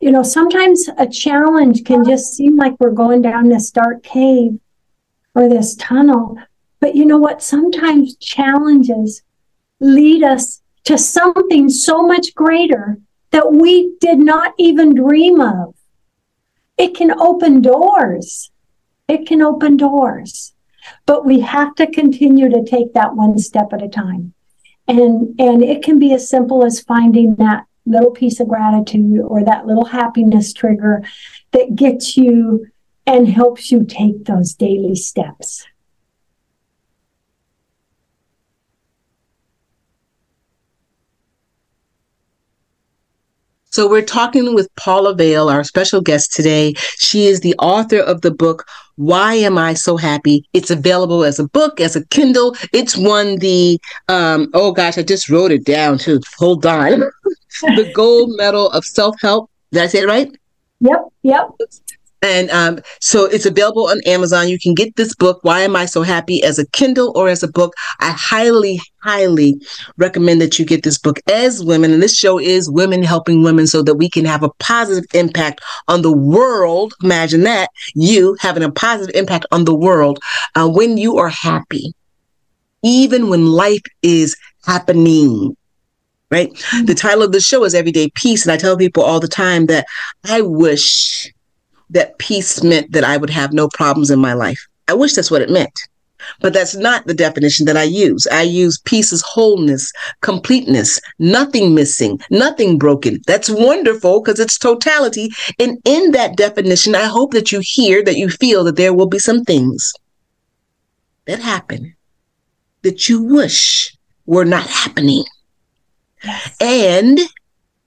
you 0.01 0.11
know, 0.11 0.25
sometimes 0.25 0.89
a 0.99 1.07
challenge 1.07 1.85
can 1.85 2.05
just 2.05 2.35
seem 2.35 2.57
like 2.57 2.75
we're 2.81 2.91
going 2.91 3.23
down 3.23 3.49
this 3.49 3.71
dark 3.71 4.03
cave 4.03 4.59
or 5.37 5.49
this 5.49 5.77
tunnel. 5.77 6.37
But 6.81 6.97
you 6.97 7.05
know 7.05 7.19
what? 7.19 7.41
Sometimes 7.41 8.17
challenges 8.17 9.23
lead 9.79 10.25
us 10.25 10.61
to 10.85 10.99
something 10.99 11.69
so 11.69 12.03
much 12.03 12.35
greater 12.35 12.99
that 13.31 13.53
we 13.53 13.95
did 14.01 14.19
not 14.19 14.55
even 14.59 14.95
dream 14.95 15.41
of. 15.41 15.77
It 16.77 16.97
can 16.97 17.21
open 17.21 17.63
doors. 17.63 18.51
It 19.09 19.27
can 19.27 19.43
open 19.43 19.77
doors. 19.77 20.55
But 21.07 21.25
we 21.25 21.41
have 21.41 21.75
to 21.77 21.87
continue 21.87 22.49
to 22.49 22.65
take 22.65 22.93
that 22.95 23.15
one 23.15 23.39
step 23.39 23.73
at 23.73 23.83
a 23.83 23.89
time. 23.89 24.35
And 24.89 25.39
and 25.39 25.63
it 25.63 25.83
can 25.83 25.99
be 25.99 26.13
as 26.13 26.29
simple 26.29 26.65
as 26.65 26.81
finding 26.81 27.37
that 27.37 27.67
little 27.87 28.11
piece 28.11 28.41
of 28.41 28.49
gratitude 28.49 29.21
or 29.21 29.45
that 29.45 29.67
little 29.67 29.85
happiness 29.85 30.53
trigger 30.53 31.03
that 31.53 31.77
gets 31.77 32.17
you 32.17 32.67
and 33.07 33.29
helps 33.29 33.71
you 33.71 33.85
take 33.85 34.25
those 34.25 34.55
daily 34.55 34.95
steps. 34.95 35.67
So 43.73 43.89
we're 43.89 44.03
talking 44.03 44.55
with 44.55 44.69
Paula 44.77 45.15
Vail, 45.15 45.49
our 45.49 45.65
special 45.65 46.03
guest 46.03 46.35
today. 46.35 46.75
She 46.99 47.27
is 47.27 47.41
the 47.41 47.55
author 47.55 48.01
of 48.01 48.21
the 48.21 48.31
book, 48.31 48.67
Why 48.97 49.33
Am 49.33 49.57
I 49.57 49.73
So 49.73 49.97
Happy? 49.97 50.45
It's 50.53 50.71
available 50.71 51.25
as 51.25 51.39
a 51.39 51.49
book, 51.49 51.81
as 51.81 51.97
a 51.97 52.05
Kindle. 52.09 52.55
It's 52.75 52.99
won 52.99 53.37
the, 53.37 53.81
um, 54.09 54.51
oh 54.53 54.73
gosh, 54.73 54.99
I 54.99 55.03
just 55.03 55.31
wrote 55.31 55.53
it 55.53 55.65
down 55.65 55.97
too. 55.97 56.21
Hold 56.37 56.67
on. 56.67 57.01
the 57.63 57.91
gold 57.95 58.37
medal 58.37 58.69
of 58.73 58.85
self-help. 58.85 59.51
Did 59.73 59.83
I 59.83 59.87
say 59.87 60.01
it 60.01 60.07
right? 60.07 60.31
Yep, 60.81 61.09
yep. 61.23 61.49
And 62.23 62.51
um, 62.51 62.79
so 63.01 63.25
it's 63.25 63.47
available 63.47 63.89
on 63.89 64.01
Amazon. 64.07 64.49
You 64.49 64.59
can 64.59 64.75
get 64.75 64.95
this 64.95 65.13
book, 65.15 65.41
Why 65.43 65.63
Am 65.63 65.75
I 65.75 65.87
So 65.87 66.03
Happy, 66.03 66.43
as 66.45 66.59
a 66.59 66.67
Kindle 66.69 67.13
or 67.17 67.29
as 67.29 67.43
a 67.43 67.49
book. 67.49 67.75
I 67.99 68.13
highly, 68.13 68.81
highly 69.03 69.61
recommend 69.97 70.41
that 70.41 70.57
you 70.57 70.65
get 70.65 70.85
this 70.85 70.99
book 70.99 71.19
as 71.29 71.65
women. 71.65 71.93
And 71.93 72.01
this 72.01 72.17
show 72.17 72.39
is 72.39 72.71
women 72.71 73.03
helping 73.03 73.43
women 73.43 73.67
so 73.67 73.83
that 73.83 73.97
we 73.97 74.09
can 74.09 74.25
have 74.25 74.45
a 74.45 74.51
positive 74.61 75.05
impact 75.15 75.61
on 75.89 76.03
the 76.03 76.13
world. 76.13 76.95
Imagine 77.03 77.43
that 77.43 77.71
you 77.95 78.37
having 78.41 78.63
a 78.63 78.71
positive 78.71 79.15
impact 79.17 79.47
on 79.51 79.65
the 79.65 79.75
world 79.75 80.21
uh, 80.55 80.69
when 80.69 80.97
you 80.99 81.19
are 81.19 81.29
happy, 81.31 81.93
even 82.85 83.29
when 83.29 83.47
life 83.47 83.83
is 84.03 84.37
happening 84.65 85.57
right? 86.31 86.51
Mm-hmm. 86.51 86.87
The 86.87 86.95
title 86.95 87.23
of 87.23 87.33
the 87.33 87.41
show 87.41 87.63
is 87.65 87.75
Everyday 87.75 88.09
Peace. 88.15 88.47
And 88.47 88.53
I 88.53 88.57
tell 88.57 88.75
people 88.75 89.03
all 89.03 89.21
the 89.21 89.29
time 89.29 89.67
that 89.67 89.85
I 90.25 90.41
wish 90.41 91.31
that 91.93 92.19
peace 92.19 92.63
meant 92.63 92.93
that 92.93 93.05
I 93.05 93.17
would 93.17 93.31
have 93.31 93.53
no 93.53 93.69
problems 93.69 94.11
in 94.11 94.19
my 94.19 94.35
life. 94.35 94.59
I 94.89 94.95
wish 94.95 95.15
that's 95.15 95.31
what 95.31 95.43
it 95.43 95.51
meant. 95.51 95.73
But 96.41 96.53
that's 96.53 96.77
not 96.77 97.07
the 97.07 97.15
definition 97.15 97.67
that 97.67 97.77
I 97.77 97.83
use. 97.83 98.29
I 98.31 98.43
use 98.43 98.79
peace 98.85 99.13
as 99.13 99.23
wholeness, 99.23 99.91
completeness, 100.21 101.01
nothing 101.19 101.75
missing, 101.75 102.21
nothing 102.31 102.79
broken. 102.79 103.21
That's 103.27 103.51
wonderful 103.51 104.21
because 104.21 104.39
it's 104.39 104.59
totality. 104.59 105.31
And 105.59 105.79
in 105.85 106.13
that 106.13 106.37
definition, 106.37 106.95
I 106.95 107.05
hope 107.05 107.33
that 107.33 107.51
you 107.51 107.61
hear, 107.63 108.05
that 108.05 108.17
you 108.17 108.29
feel 108.29 108.63
that 108.65 108.77
there 108.77 108.95
will 108.95 109.09
be 109.09 109.19
some 109.19 109.43
things 109.45 109.93
that 111.27 111.41
happen 111.41 111.95
that 112.83 113.09
you 113.09 113.23
wish 113.23 113.97
were 114.27 114.45
not 114.45 114.67
happening. 114.67 115.25
Yes. 116.25 116.57
And 116.61 117.19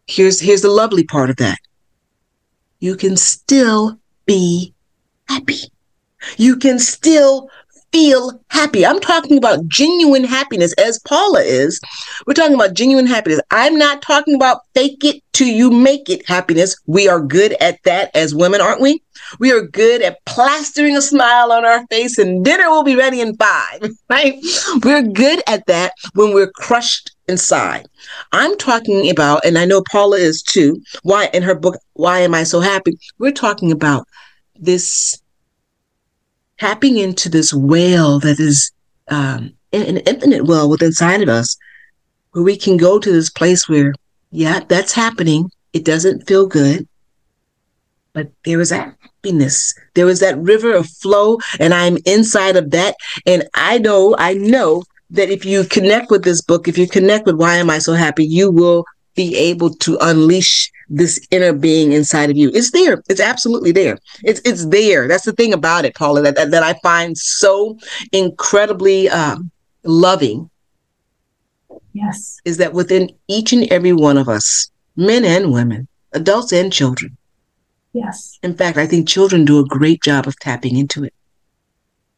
here's 0.08 0.39
here's 0.39 0.62
the 0.62 0.70
lovely 0.70 1.04
part 1.04 1.30
of 1.30 1.38
that 1.38 1.58
you 2.80 2.96
can 2.96 3.18
still 3.18 4.00
be 4.26 4.74
happy. 5.28 5.60
You 6.38 6.56
can 6.58 6.80
still 6.80 7.50
feel 7.96 8.42
happy. 8.50 8.86
I'm 8.86 9.00
talking 9.00 9.38
about 9.38 9.68
genuine 9.68 10.26
happiness 10.26 10.74
as 10.74 11.00
Paula 11.00 11.40
is. 11.42 11.80
We're 12.28 12.34
talking 12.34 12.56
about 12.56 12.74
genuine 12.74 13.06
happiness. 13.06 13.40
I'm 13.52 13.78
not 13.78 14.02
talking 14.02 14.36
about 14.36 14.62
fake 14.74 15.06
it 15.06 15.24
till 15.32 15.48
you 15.48 15.72
make 15.72 16.10
it 16.10 16.28
happiness. 16.28 16.76
We 16.88 17.08
are 17.08 17.22
good 17.22 17.54
at 17.62 17.82
that 17.84 18.12
as 18.14 18.36
women, 18.36 18.60
aren't 18.60 18.82
we? 18.82 19.02
We 19.40 19.54
are 19.54 19.62
good 19.62 20.02
at 20.02 20.18
plastering 20.26 20.98
a 20.98 21.02
smile 21.02 21.54
on 21.54 21.64
our 21.64 21.86
face 21.88 22.18
and 22.18 22.44
dinner 22.44 22.70
will 22.70 22.84
be 22.84 22.98
ready 22.98 23.22
in 23.22 23.38
five, 23.38 23.90
right? 24.10 24.36
We're 24.84 25.02
good 25.02 25.42
at 25.48 25.66
that 25.68 25.94
when 26.16 26.34
we're 26.34 26.52
crushed 26.52 27.14
inside. 27.28 27.88
I'm 28.32 28.58
talking 28.58 29.10
about, 29.10 29.46
and 29.46 29.58
I 29.58 29.66
know 29.66 29.84
Paula 29.92 30.18
is 30.18 30.42
too, 30.42 30.82
why 31.04 31.30
in 31.34 31.44
her 31.44 31.56
book, 31.56 31.78
Why 31.94 32.20
Am 32.20 32.34
I 32.36 32.44
So 32.44 32.60
Happy? 32.60 32.98
We're 33.18 33.32
talking 33.32 33.72
about 33.72 34.08
this 34.56 35.22
tapping 36.60 36.98
into 36.98 37.30
this 37.30 37.54
well 37.54 38.20
that 38.20 38.40
is 38.40 38.72
um, 39.10 39.54
an 39.74 39.98
infinite 39.98 40.46
well 40.46 40.70
within 40.70 40.88
inside 40.88 41.22
of 41.22 41.30
us, 41.30 41.58
where 42.32 42.44
we 42.44 42.58
can 42.58 42.78
go 42.78 43.00
to 43.00 43.12
this 43.12 43.30
place 43.30 43.68
where, 43.68 43.94
yeah, 44.32 44.62
that's 44.68 44.94
happening. 44.94 45.52
It 45.74 45.84
doesn't 45.84 46.28
feel 46.28 46.48
good, 46.48 46.88
but 48.14 48.32
there 48.46 48.62
is 48.62 48.70
that 48.70 48.96
happiness. 49.02 49.74
There 49.94 50.08
is 50.08 50.22
that 50.22 50.38
river 50.38 50.74
of 50.74 50.88
flow, 50.88 51.40
and 51.60 51.74
I'm 51.74 51.98
inside 52.06 52.56
of 52.56 52.72
that. 52.72 52.96
And 53.26 53.48
I 53.56 53.80
know, 53.80 54.16
I 54.18 54.36
know 54.36 54.84
that 55.12 55.30
if 55.30 55.46
you 55.46 55.63
connect 55.65 56.12
with 56.12 56.24
this 56.24 56.41
book, 56.41 56.68
if 56.68 56.78
you 56.78 56.88
connect 56.88 57.26
with 57.26 57.36
Why 57.36 57.56
Am 57.58 57.70
I 57.70 57.80
So 57.80 57.94
Happy, 57.94 58.26
you 58.26 58.52
will 58.52 58.86
be 59.15 59.36
able 59.36 59.74
to 59.74 59.98
unleash 60.02 60.72
this 60.89 61.26
inner 61.32 61.54
being 61.54 61.94
inside 61.94 62.30
of 62.30 62.38
you. 62.38 62.52
It's 62.54 62.72
there. 62.72 63.02
It's 63.10 63.22
absolutely 63.22 63.72
there. 63.72 63.98
It's 64.24 64.41
it's 64.46 64.65
there. 64.68 65.08
That's 65.08 65.26
the 65.26 65.34
thing 65.34 65.54
about 65.54 65.86
it, 65.86 65.96
Paula, 65.96 66.22
that, 66.22 66.36
that, 66.36 66.52
that 66.52 66.63
I 66.63 66.74
find 66.84 67.18
so 67.18 67.78
incredibly 68.12 69.10
um, 69.10 69.52
loving. 69.84 70.50
Yes. 71.94 72.39
Is 72.44 72.58
that 72.58 72.74
within 72.74 73.10
each 73.28 73.54
and 73.54 73.72
every 73.72 73.94
one 73.94 74.18
of 74.18 74.28
us, 74.28 74.70
men 74.98 75.24
and 75.24 75.54
women, 75.54 75.88
adults 76.12 76.52
and 76.52 76.72
children. 76.72 77.18
Yes. 77.94 78.38
In 78.44 78.54
fact, 78.54 78.78
I 78.78 78.86
think 78.86 79.08
children 79.08 79.46
do 79.46 79.60
a 79.60 79.65
great 79.65 80.04
job 80.04 80.28
of 80.28 80.38
tapping 80.39 80.78
into 80.78 81.06
it. 81.06 81.13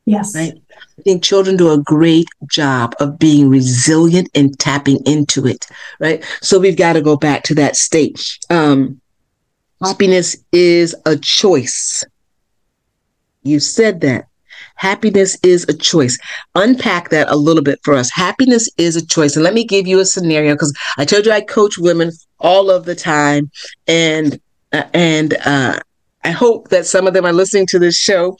Yes. 0.08 0.34
Right. 0.34 0.54
I 0.98 1.02
think 1.02 1.22
children 1.22 1.58
do 1.58 1.70
a 1.70 1.78
great 1.78 2.30
job 2.50 2.96
of 3.02 3.20
being 3.20 3.50
resilient 3.50 4.30
and 4.34 4.58
tapping 4.58 5.06
into 5.06 5.46
it. 5.46 5.68
Right. 6.00 6.24
So 6.42 6.60
we've 6.60 6.78
got 6.78 6.94
to 6.94 7.02
go 7.02 7.18
back 7.18 7.44
to 7.44 7.56
that 7.56 7.76
state. 7.76 8.40
Um, 8.50 9.02
happiness 9.84 10.38
is 10.54 10.96
a 11.06 11.18
choice. 11.18 12.06
You 13.44 13.60
said 13.60 14.00
that. 14.02 14.28
Happiness 14.76 15.38
is 15.44 15.66
a 15.68 15.74
choice. 15.74 16.18
Unpack 16.56 17.10
that 17.10 17.30
a 17.30 17.36
little 17.36 17.64
bit 17.64 17.80
for 17.84 17.94
us. 17.94 18.10
Happiness 18.10 18.70
is 18.78 18.96
a 18.96 19.06
choice. 19.06 19.36
And 19.36 19.44
let 19.44 19.54
me 19.54 19.66
give 19.66 19.88
you 19.88 20.00
a 20.00 20.06
scenario 20.06 20.54
because 20.54 20.74
I 20.98 21.04
told 21.04 21.26
you 21.26 21.34
I 21.34 21.42
coach 21.42 21.78
women 21.78 22.12
all 22.40 22.72
of 22.72 22.86
the 22.86 22.96
time. 22.96 23.52
And 23.88 24.40
uh, 24.72 24.84
and 24.94 25.34
uh, 25.46 25.80
I 26.28 26.32
hope 26.32 26.68
that 26.72 26.86
some 26.86 27.08
of 27.08 27.14
them 27.14 27.26
are 27.26 27.32
listening 27.32 27.68
to 27.68 27.80
this 27.80 27.96
show 27.96 28.36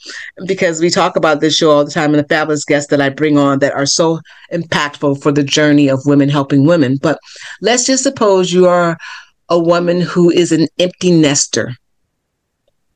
because 0.46 0.78
we 0.78 0.90
talk 0.90 1.16
about 1.16 1.40
this 1.40 1.56
show 1.56 1.70
all 1.70 1.86
the 1.86 1.90
time 1.90 2.12
and 2.12 2.22
the 2.22 2.28
fabulous 2.28 2.66
guests 2.66 2.90
that 2.90 3.00
I 3.00 3.08
bring 3.08 3.38
on 3.38 3.60
that 3.60 3.72
are 3.72 3.86
so 3.86 4.20
impactful 4.52 5.22
for 5.22 5.32
the 5.32 5.42
journey 5.42 5.88
of 5.88 6.04
women 6.04 6.28
helping 6.28 6.66
women. 6.66 6.98
But 7.00 7.18
let's 7.62 7.86
just 7.86 8.02
suppose 8.02 8.52
you 8.52 8.68
are 8.68 8.98
a 9.48 9.58
woman 9.58 10.02
who 10.02 10.28
is 10.28 10.52
an 10.52 10.68
empty 10.78 11.10
nester 11.12 11.74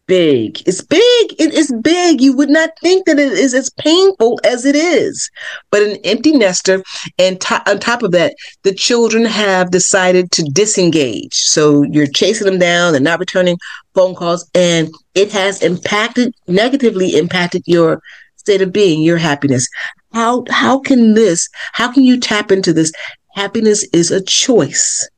big. 0.07 0.63
It's 0.67 0.83
big. 0.83 1.35
It 1.39 1.55
is 1.55 1.73
big. 1.83 2.21
You 2.21 2.37
would 2.37 2.51
not 2.51 2.71
think 2.81 3.07
that 3.07 3.19
it 3.19 3.33
is 3.33 3.55
as 3.55 3.71
painful 3.71 4.41
as 4.45 4.65
it 4.65 4.77
is. 4.77 5.31
But 5.71 5.83
an 5.83 5.97
empty 6.05 6.33
nester, 6.33 6.83
and 7.19 7.43
on 7.67 7.79
top 7.79 8.03
of 8.03 8.13
that, 8.13 8.35
the 8.63 8.75
children 8.75 9.25
have 9.25 9.71
decided 9.71 10.31
to 10.33 10.43
disengage. 10.43 11.35
So 11.35 11.83
you're 11.83 12.07
chasing 12.07 12.47
them 12.47 12.59
down, 12.59 12.93
they're 12.93 13.01
not 13.01 13.21
returning 13.21 13.59
phone 13.95 14.15
calls, 14.15 14.49
and 14.55 14.91
it 15.15 15.33
has 15.33 15.63
impacted, 15.63 16.35
negatively 16.47 17.17
impacted 17.17 17.63
your 17.67 18.01
state 18.37 18.63
of 18.63 18.73
being, 18.73 19.03
your 19.03 19.19
happiness. 19.19 19.69
How 20.13 20.45
how 20.51 20.79
can 20.79 21.15
this? 21.15 21.49
How 21.73 21.91
can 21.91 22.05
you 22.05 22.19
tap 22.21 22.53
into 22.53 22.73
this? 22.73 22.93
Happiness 23.35 23.85
is 23.93 24.11
a 24.11 24.23
choice. 24.23 25.09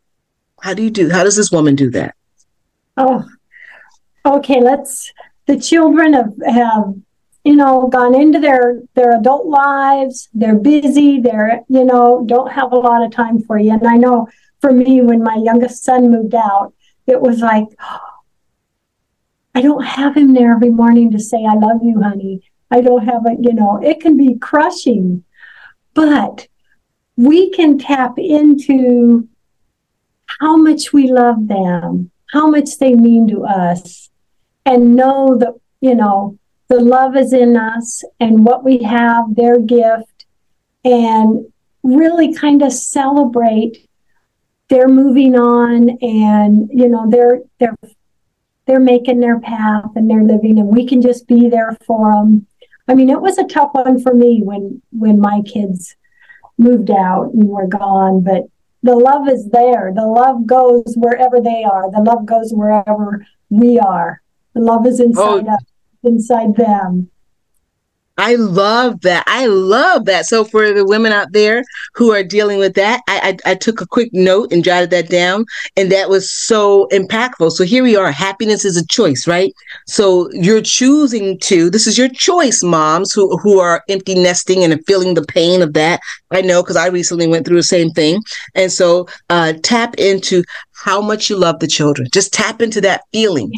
How 0.60 0.72
do 0.74 0.82
you 0.82 0.90
do? 0.90 1.10
How 1.10 1.24
does 1.24 1.36
this 1.36 1.50
woman 1.50 1.74
do 1.74 1.90
that? 1.90 2.14
Oh, 2.96 3.24
okay, 4.24 4.60
let's, 4.60 5.12
the 5.46 5.58
children 5.58 6.14
have, 6.14 6.32
have, 6.46 6.94
you 7.44 7.56
know, 7.56 7.88
gone 7.88 8.14
into 8.14 8.38
their, 8.40 8.80
their 8.94 9.18
adult 9.18 9.46
lives. 9.46 10.28
They're 10.32 10.58
busy. 10.58 11.20
They're, 11.20 11.60
you 11.68 11.84
know, 11.84 12.24
don't 12.26 12.50
have 12.52 12.72
a 12.72 12.76
lot 12.76 13.04
of 13.04 13.12
time 13.12 13.42
for 13.42 13.58
you. 13.58 13.72
And 13.72 13.86
I 13.86 13.96
know 13.96 14.28
for 14.60 14.72
me, 14.72 15.02
when 15.02 15.22
my 15.22 15.36
youngest 15.36 15.84
son 15.84 16.10
moved 16.10 16.34
out, 16.34 16.72
it 17.06 17.20
was 17.20 17.40
like, 17.40 17.66
I 19.56 19.60
don't 19.60 19.84
have 19.84 20.16
him 20.16 20.34
there 20.34 20.52
every 20.52 20.70
morning 20.70 21.12
to 21.12 21.20
say, 21.20 21.44
I 21.44 21.54
love 21.54 21.80
you, 21.82 22.02
honey. 22.02 22.42
I 22.70 22.80
don't 22.80 23.04
have 23.04 23.24
a, 23.24 23.36
you 23.38 23.52
know, 23.52 23.80
it 23.80 24.00
can 24.00 24.16
be 24.16 24.36
crushing, 24.36 25.22
but 25.92 26.48
we 27.16 27.50
can 27.50 27.78
tap 27.78 28.18
into 28.18 29.28
how 30.40 30.56
much 30.56 30.92
we 30.92 31.10
love 31.10 31.46
them, 31.46 32.10
how 32.32 32.48
much 32.48 32.78
they 32.78 32.94
mean 32.94 33.28
to 33.28 33.44
us, 33.44 34.10
and 34.66 34.96
know 34.96 35.36
that, 35.38 35.54
you 35.80 35.94
know, 35.94 36.38
the 36.68 36.80
love 36.80 37.16
is 37.16 37.32
in 37.32 37.56
us 37.56 38.02
and 38.20 38.44
what 38.44 38.64
we 38.64 38.82
have, 38.82 39.34
their 39.34 39.58
gift, 39.60 40.26
and 40.84 41.46
really 41.82 42.34
kind 42.34 42.62
of 42.62 42.72
celebrate 42.72 43.88
they're 44.70 44.88
moving 44.88 45.36
on 45.36 45.90
and 46.00 46.70
you 46.72 46.88
know 46.88 47.06
they're 47.10 47.40
they're 47.60 47.76
they're 48.66 48.80
making 48.80 49.20
their 49.20 49.38
path 49.38 49.90
and 49.94 50.08
they're 50.08 50.24
living 50.24 50.58
and 50.58 50.74
we 50.74 50.86
can 50.86 51.02
just 51.02 51.28
be 51.28 51.50
there 51.50 51.76
for 51.86 52.10
them 52.12 52.46
i 52.88 52.94
mean 52.94 53.10
it 53.10 53.20
was 53.20 53.36
a 53.36 53.44
tough 53.44 53.68
one 53.72 54.00
for 54.00 54.14
me 54.14 54.40
when 54.42 54.80
when 54.92 55.20
my 55.20 55.42
kids 55.42 55.94
moved 56.56 56.90
out 56.90 57.30
and 57.34 57.46
were 57.46 57.66
gone 57.66 58.22
but 58.22 58.44
the 58.84 58.94
love 58.94 59.28
is 59.28 59.48
there. 59.48 59.92
The 59.96 60.06
love 60.06 60.46
goes 60.46 60.92
wherever 60.94 61.40
they 61.40 61.64
are. 61.64 61.90
The 61.90 62.02
love 62.02 62.26
goes 62.26 62.52
wherever 62.52 63.26
we 63.48 63.78
are 63.78 64.20
the 64.54 64.60
love 64.60 64.86
is 64.86 65.00
inside 65.00 65.46
oh. 65.46 65.54
us 65.54 65.62
inside 66.02 66.54
them 66.56 67.10
I 68.16 68.36
love 68.36 69.00
that. 69.00 69.24
I 69.26 69.46
love 69.46 70.04
that. 70.04 70.26
So 70.26 70.44
for 70.44 70.72
the 70.72 70.86
women 70.86 71.10
out 71.10 71.32
there 71.32 71.64
who 71.94 72.12
are 72.12 72.22
dealing 72.22 72.58
with 72.58 72.74
that, 72.74 73.00
I, 73.08 73.36
I, 73.44 73.50
I 73.50 73.54
took 73.56 73.80
a 73.80 73.86
quick 73.86 74.10
note 74.12 74.52
and 74.52 74.62
jotted 74.62 74.90
that 74.90 75.08
down, 75.08 75.46
and 75.76 75.90
that 75.90 76.08
was 76.08 76.30
so 76.30 76.86
impactful. 76.92 77.50
So 77.50 77.64
here 77.64 77.82
we 77.82 77.96
are. 77.96 78.12
Happiness 78.12 78.64
is 78.64 78.76
a 78.76 78.86
choice, 78.86 79.26
right? 79.26 79.52
So 79.88 80.30
you're 80.32 80.62
choosing 80.62 81.38
to. 81.40 81.68
This 81.70 81.88
is 81.88 81.98
your 81.98 82.08
choice, 82.08 82.62
moms 82.62 83.12
who 83.12 83.36
who 83.38 83.58
are 83.58 83.82
empty 83.88 84.14
nesting 84.14 84.62
and 84.62 84.86
feeling 84.86 85.14
the 85.14 85.24
pain 85.24 85.60
of 85.60 85.72
that. 85.72 86.00
I 86.30 86.40
know 86.40 86.62
because 86.62 86.76
I 86.76 86.86
recently 86.86 87.26
went 87.26 87.46
through 87.46 87.56
the 87.56 87.64
same 87.64 87.90
thing, 87.90 88.22
and 88.54 88.70
so 88.70 89.08
uh, 89.28 89.54
tap 89.64 89.96
into 89.98 90.44
how 90.72 91.00
much 91.00 91.30
you 91.30 91.36
love 91.36 91.58
the 91.58 91.66
children. 91.66 92.08
Just 92.12 92.32
tap 92.32 92.62
into 92.62 92.80
that 92.82 93.02
feeling. 93.12 93.50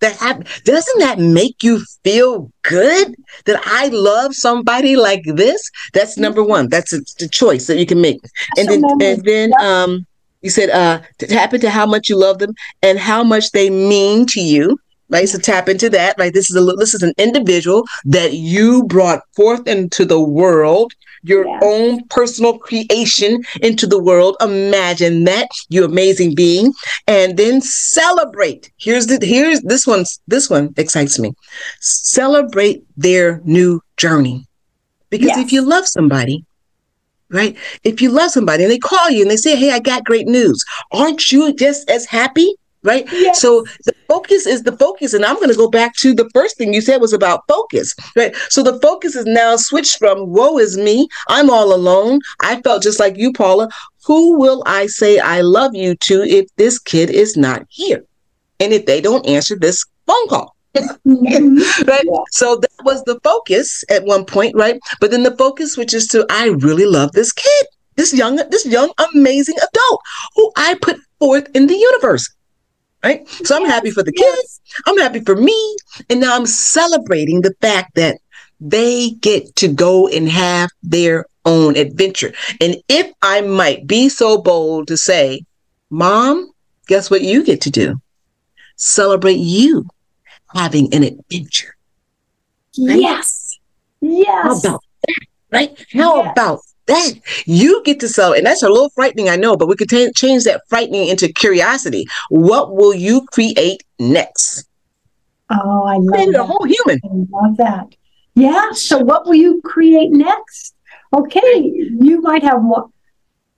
That 0.00 0.16
have, 0.16 0.62
doesn't 0.64 0.98
that 0.98 1.18
make 1.18 1.62
you 1.62 1.82
feel 2.04 2.52
good 2.62 3.14
that 3.46 3.62
I 3.64 3.88
love 3.88 4.34
somebody 4.34 4.94
like 4.94 5.22
this? 5.24 5.70
That's 5.94 6.18
number 6.18 6.44
one. 6.44 6.68
That's 6.68 6.92
a, 6.92 7.00
the 7.18 7.28
choice 7.30 7.66
that 7.66 7.78
you 7.78 7.86
can 7.86 8.00
make. 8.00 8.20
And 8.58 8.68
then, 8.68 8.82
and 9.00 9.24
then, 9.24 9.52
um, 9.58 10.06
you 10.42 10.50
said, 10.50 10.68
uh, 10.68 11.00
to 11.18 11.26
tap 11.26 11.54
into 11.54 11.70
how 11.70 11.86
much 11.86 12.10
you 12.10 12.16
love 12.16 12.38
them 12.38 12.54
and 12.82 12.98
how 12.98 13.24
much 13.24 13.52
they 13.52 13.70
mean 13.70 14.26
to 14.26 14.40
you. 14.40 14.78
Right. 15.08 15.28
So 15.28 15.38
tap 15.38 15.68
into 15.68 15.88
that. 15.90 16.16
Right. 16.18 16.34
This 16.34 16.50
is 16.50 16.56
a, 16.56 16.64
this 16.76 16.92
is 16.92 17.02
an 17.02 17.14
individual 17.16 17.84
that 18.04 18.34
you 18.34 18.84
brought 18.84 19.22
forth 19.34 19.66
into 19.66 20.04
the 20.04 20.20
world 20.20 20.92
your 21.26 21.46
yeah. 21.46 21.58
own 21.62 22.06
personal 22.08 22.58
creation 22.58 23.42
into 23.60 23.86
the 23.86 24.02
world. 24.02 24.36
Imagine 24.40 25.24
that, 25.24 25.48
you 25.68 25.84
amazing 25.84 26.34
being, 26.34 26.72
and 27.06 27.36
then 27.36 27.60
celebrate. 27.60 28.70
Here's 28.78 29.06
the 29.06 29.18
here's 29.24 29.60
this 29.62 29.86
one's 29.86 30.20
this 30.28 30.48
one 30.48 30.72
excites 30.76 31.18
me. 31.18 31.32
Celebrate 31.80 32.84
their 32.96 33.40
new 33.44 33.80
journey. 33.96 34.46
Because 35.10 35.28
yes. 35.28 35.38
if 35.38 35.52
you 35.52 35.62
love 35.62 35.86
somebody, 35.86 36.44
right? 37.30 37.56
If 37.84 38.00
you 38.00 38.10
love 38.10 38.30
somebody 38.30 38.64
and 38.64 38.72
they 38.72 38.78
call 38.78 39.10
you 39.10 39.22
and 39.22 39.30
they 39.30 39.36
say, 39.36 39.56
Hey, 39.56 39.72
I 39.72 39.78
got 39.78 40.04
great 40.04 40.26
news, 40.26 40.64
aren't 40.92 41.30
you 41.32 41.54
just 41.54 41.88
as 41.90 42.06
happy? 42.06 42.54
Right? 42.86 43.06
Yes. 43.12 43.40
So 43.40 43.64
the 43.84 43.92
focus 44.08 44.46
is 44.46 44.62
the 44.62 44.76
focus. 44.76 45.12
And 45.12 45.24
I'm 45.24 45.36
going 45.36 45.50
to 45.50 45.56
go 45.56 45.68
back 45.68 45.94
to 45.96 46.14
the 46.14 46.30
first 46.32 46.56
thing 46.56 46.72
you 46.72 46.80
said 46.80 47.00
was 47.00 47.12
about 47.12 47.42
focus, 47.48 47.94
right? 48.16 48.34
So 48.48 48.62
the 48.62 48.80
focus 48.80 49.16
is 49.16 49.26
now 49.26 49.56
switched 49.56 49.98
from 49.98 50.30
woe 50.30 50.58
is 50.58 50.78
me, 50.78 51.08
I'm 51.28 51.50
all 51.50 51.74
alone. 51.74 52.20
I 52.40 52.62
felt 52.62 52.82
just 52.82 53.00
like 53.00 53.16
you, 53.16 53.32
Paula. 53.32 53.68
Who 54.06 54.38
will 54.38 54.62
I 54.66 54.86
say 54.86 55.18
I 55.18 55.40
love 55.40 55.74
you 55.74 55.96
to 55.96 56.22
if 56.22 56.46
this 56.56 56.78
kid 56.78 57.10
is 57.10 57.36
not 57.36 57.66
here? 57.68 58.04
And 58.60 58.72
if 58.72 58.86
they 58.86 59.00
don't 59.00 59.26
answer 59.26 59.56
this 59.56 59.84
phone 60.06 60.28
call? 60.28 60.56
Mm-hmm. 60.76 61.84
right? 61.88 62.04
Yeah. 62.04 62.18
So 62.30 62.56
that 62.56 62.84
was 62.84 63.02
the 63.04 63.18
focus 63.24 63.82
at 63.90 64.04
one 64.04 64.24
point, 64.24 64.54
right? 64.54 64.78
But 65.00 65.10
then 65.10 65.24
the 65.24 65.36
focus 65.36 65.72
switches 65.72 66.06
to 66.08 66.24
I 66.30 66.48
really 66.48 66.86
love 66.86 67.12
this 67.12 67.32
kid, 67.32 67.66
this 67.96 68.14
young, 68.14 68.36
this 68.50 68.64
young, 68.64 68.92
amazing 69.14 69.56
adult 69.56 70.00
who 70.36 70.52
I 70.56 70.76
put 70.80 70.98
forth 71.18 71.48
in 71.54 71.66
the 71.66 71.76
universe 71.76 72.28
right? 73.06 73.28
So 73.28 73.56
I'm 73.56 73.66
happy 73.66 73.90
for 73.90 74.02
the 74.02 74.12
kids. 74.12 74.60
I'm 74.86 74.98
happy 74.98 75.20
for 75.20 75.36
me. 75.36 75.76
And 76.10 76.20
now 76.20 76.34
I'm 76.36 76.46
celebrating 76.46 77.40
the 77.40 77.54
fact 77.60 77.94
that 77.94 78.18
they 78.60 79.10
get 79.10 79.54
to 79.56 79.68
go 79.68 80.08
and 80.08 80.28
have 80.28 80.70
their 80.82 81.26
own 81.44 81.76
adventure. 81.76 82.32
And 82.60 82.76
if 82.88 83.12
I 83.22 83.42
might 83.42 83.86
be 83.86 84.08
so 84.08 84.38
bold 84.38 84.88
to 84.88 84.96
say, 84.96 85.44
Mom, 85.90 86.50
guess 86.88 87.10
what 87.10 87.22
you 87.22 87.44
get 87.44 87.60
to 87.62 87.70
do? 87.70 88.00
Celebrate 88.76 89.38
you 89.38 89.86
having 90.52 90.92
an 90.92 91.04
adventure. 91.04 91.76
Right? 92.78 93.00
Yes. 93.00 93.58
Yes. 94.00 94.42
How 94.42 94.58
about 94.58 94.84
that? 95.06 95.26
Right? 95.52 95.86
How 95.92 96.22
yes. 96.22 96.32
about 96.32 96.60
that 96.86 97.12
you 97.46 97.82
get 97.84 98.00
to 98.00 98.08
sell, 98.08 98.32
and 98.32 98.46
that's 98.46 98.62
a 98.62 98.68
little 98.68 98.90
frightening, 98.90 99.28
I 99.28 99.36
know, 99.36 99.56
but 99.56 99.68
we 99.68 99.76
could 99.76 99.88
t- 99.88 100.12
change 100.12 100.44
that 100.44 100.62
frightening 100.68 101.08
into 101.08 101.32
curiosity. 101.32 102.06
What 102.30 102.74
will 102.74 102.94
you 102.94 103.26
create 103.32 103.82
next? 103.98 104.68
Oh, 105.50 105.84
I 105.84 105.96
love 105.96 106.32
that. 106.32 106.40
a 106.40 106.44
whole 106.44 106.64
human. 106.64 107.00
I 107.04 107.42
love 107.42 107.56
that. 107.58 107.86
Yeah. 108.34 108.72
So, 108.72 108.98
what 108.98 109.26
will 109.26 109.34
you 109.34 109.60
create 109.64 110.10
next? 110.10 110.74
Okay, 111.16 111.62
you 111.64 112.20
might 112.20 112.42
have 112.42 112.62
more. 112.62 112.90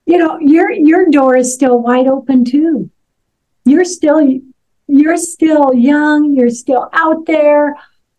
You 0.06 0.18
know, 0.18 0.38
your 0.38 0.70
your 0.70 1.06
door 1.10 1.36
is 1.36 1.54
still 1.54 1.80
wide 1.80 2.06
open 2.06 2.44
too. 2.44 2.90
You're 3.64 3.84
still 3.84 4.20
you're 4.86 5.16
still 5.16 5.74
young. 5.74 6.34
You're 6.34 6.50
still 6.50 6.88
out 6.92 7.26
there. 7.26 7.76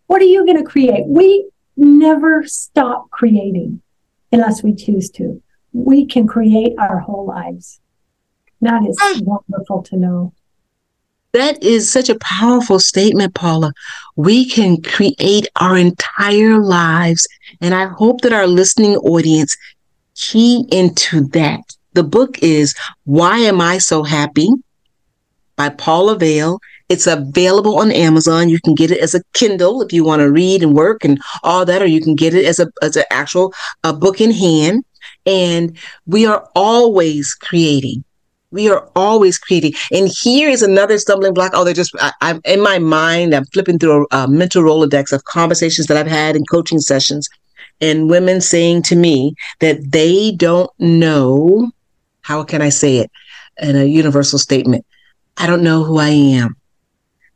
What 0.08 0.22
are 0.22 0.26
you 0.26 0.46
going 0.46 0.58
to 0.58 0.64
create? 0.64 1.06
We 1.08 1.50
never 1.78 2.44
stop 2.46 3.10
creating 3.10 3.82
unless 4.32 4.64
we 4.64 4.74
choose 4.74 5.10
to. 5.12 5.42
We 5.74 6.06
can 6.06 6.28
create 6.28 6.74
our 6.78 7.00
whole 7.00 7.26
lives. 7.26 7.80
That 8.62 8.84
is 8.86 8.98
wonderful 9.22 9.84
to 9.84 9.96
know. 9.96 10.34
That 11.32 11.64
is 11.64 11.90
such 11.90 12.10
a 12.10 12.18
powerful 12.20 12.80
statement, 12.80 13.36
Paula. 13.36 13.72
We 14.16 14.50
can 14.50 14.82
create 14.82 15.48
our 15.56 15.78
entire 15.78 16.60
lives. 16.60 17.28
And 17.62 17.76
I 17.76 17.86
hope 17.86 18.22
that 18.22 18.34
our 18.34 18.48
listening 18.48 18.96
audience 18.98 19.56
key 20.16 20.66
into 20.72 21.22
that. 21.30 21.62
The 21.94 22.04
book 22.04 22.42
is 22.42 22.76
Why 23.06 23.40
Am 23.40 23.62
I 23.62 23.78
So 23.78 24.04
Happy 24.04 24.50
by 25.56 25.70
Paula 25.70 26.18
Vail. 26.18 26.60
It's 26.90 27.08
available 27.08 27.80
on 27.80 27.92
Amazon. 27.92 28.50
You 28.50 28.60
can 28.60 28.76
get 28.76 28.92
it 28.92 29.00
as 29.00 29.14
a 29.14 29.22
Kindle 29.34 29.82
if 29.82 29.94
you 29.94 30.04
want 30.04 30.22
to 30.22 30.32
read 30.32 30.64
and 30.64 30.74
work 30.74 31.06
and 31.06 31.20
all 31.44 31.64
that, 31.66 31.82
or 31.82 31.86
you 31.86 32.02
can 32.02 32.16
get 32.16 32.34
it 32.34 32.46
as 32.46 32.60
a 32.60 32.68
as 32.82 32.96
an 32.96 33.06
actual 33.12 33.54
a 33.84 33.94
book 33.94 34.20
in 34.20 34.32
hand. 34.32 34.84
And 35.26 35.78
we 36.08 36.26
are 36.26 36.50
always 36.56 37.34
creating. 37.36 38.04
We 38.52 38.70
are 38.70 38.90
always 38.96 39.38
creating. 39.38 39.74
And 39.92 40.10
here 40.22 40.50
is 40.50 40.64
another 40.64 40.98
stumbling 40.98 41.36
block. 41.36 41.52
Oh, 41.54 41.64
they're 41.64 41.74
just, 41.74 41.96
I, 42.00 42.12
am 42.22 42.42
in 42.46 42.62
my 42.62 42.80
mind, 42.80 43.36
I'm 43.36 43.46
flipping 43.46 43.78
through 43.78 44.08
a, 44.12 44.24
a 44.24 44.28
mental 44.28 44.64
Rolodex 44.64 45.12
of 45.12 45.24
conversations 45.26 45.86
that 45.86 45.98
I've 45.98 46.08
had 46.08 46.36
in 46.36 46.44
coaching 46.46 46.80
sessions 46.80 47.30
and 47.82 48.10
women 48.10 48.42
saying 48.42 48.84
to 48.84 48.96
me 48.96 49.36
that 49.60 49.92
they 49.92 50.32
don't 50.32 50.72
know, 50.80 51.72
how 52.22 52.44
can 52.44 52.62
I 52.62 52.70
say 52.70 52.98
it 52.98 53.12
in 53.62 53.76
a 53.76 53.86
universal 53.86 54.40
statement? 54.40 54.86
I 55.38 55.48
don't 55.48 55.64
know 55.64 55.84
who 55.84 55.98
I 55.98 56.10
am. 56.10 56.56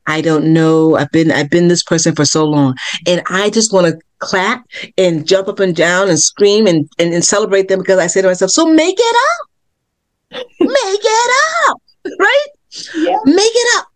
I 0.08 0.22
don't 0.22 0.54
know. 0.54 0.96
I've 0.98 1.12
been 1.12 1.32
I've 1.32 1.50
been 1.50 1.68
this 1.68 1.84
person 1.84 2.16
for 2.16 2.26
so 2.26 2.46
long. 2.46 2.76
And 3.08 3.22
I 3.28 3.50
just 3.50 3.72
want 3.74 3.88
to 3.88 4.00
clap 4.20 4.66
and 4.98 5.28
jump 5.28 5.48
up 5.48 5.60
and 5.60 5.76
down 5.76 6.10
and 6.10 6.20
scream 6.20 6.68
and, 6.68 6.90
and, 7.00 7.14
and 7.14 7.24
celebrate 7.24 7.68
them 7.68 7.80
because 7.80 8.00
I 8.00 8.08
say 8.08 8.22
to 8.22 8.28
myself, 8.28 8.52
so 8.52 8.66
make 8.66 8.96
it 8.98 9.16
up. 9.32 10.46
make 10.60 10.70
it 10.70 11.70
up. 11.70 11.82
Right? 12.20 12.48
Yeah. 12.96 13.18
Make 13.26 13.52
it 13.54 13.80
up 13.80 13.93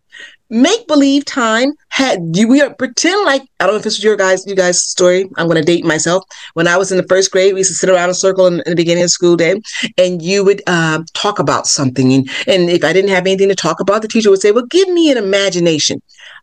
make 0.50 0.86
believe 0.86 1.24
time 1.24 1.72
had 1.88 2.20
you 2.34 2.48
we 2.48 2.60
are 2.62 2.72
pretend 2.74 3.24
like 3.26 3.42
I 3.60 3.64
don't 3.64 3.74
know 3.74 3.78
if 3.78 3.84
this 3.84 3.98
is 3.98 4.04
your 4.04 4.16
guys 4.16 4.46
you 4.46 4.54
guys 4.54 4.82
story. 4.82 5.28
I'm 5.36 5.48
gonna 5.48 5.62
date 5.62 5.84
myself. 5.84 6.24
When 6.54 6.66
I 6.66 6.76
was 6.76 6.90
in 6.90 6.96
the 6.96 7.06
first 7.06 7.30
grade, 7.30 7.52
we 7.52 7.60
used 7.60 7.70
to 7.70 7.76
sit 7.76 7.90
around 7.90 8.10
a 8.10 8.14
circle 8.14 8.46
in, 8.46 8.54
in 8.54 8.70
the 8.70 8.76
beginning 8.76 9.04
of 9.04 9.10
school 9.10 9.36
day 9.36 9.60
and 9.98 10.22
you 10.22 10.44
would 10.44 10.62
uh, 10.66 11.02
talk 11.14 11.38
about 11.38 11.66
something 11.66 12.12
and, 12.12 12.30
and 12.46 12.70
if 12.70 12.84
I 12.84 12.92
didn't 12.92 13.10
have 13.10 13.26
anything 13.26 13.48
to 13.48 13.54
talk 13.54 13.80
about, 13.80 14.02
the 14.02 14.08
teacher 14.08 14.30
would 14.30 14.40
say, 14.40 14.52
Well, 14.52 14.66
give 14.66 14.88
me 14.88 15.10
an 15.10 15.18
imagination. 15.18 16.00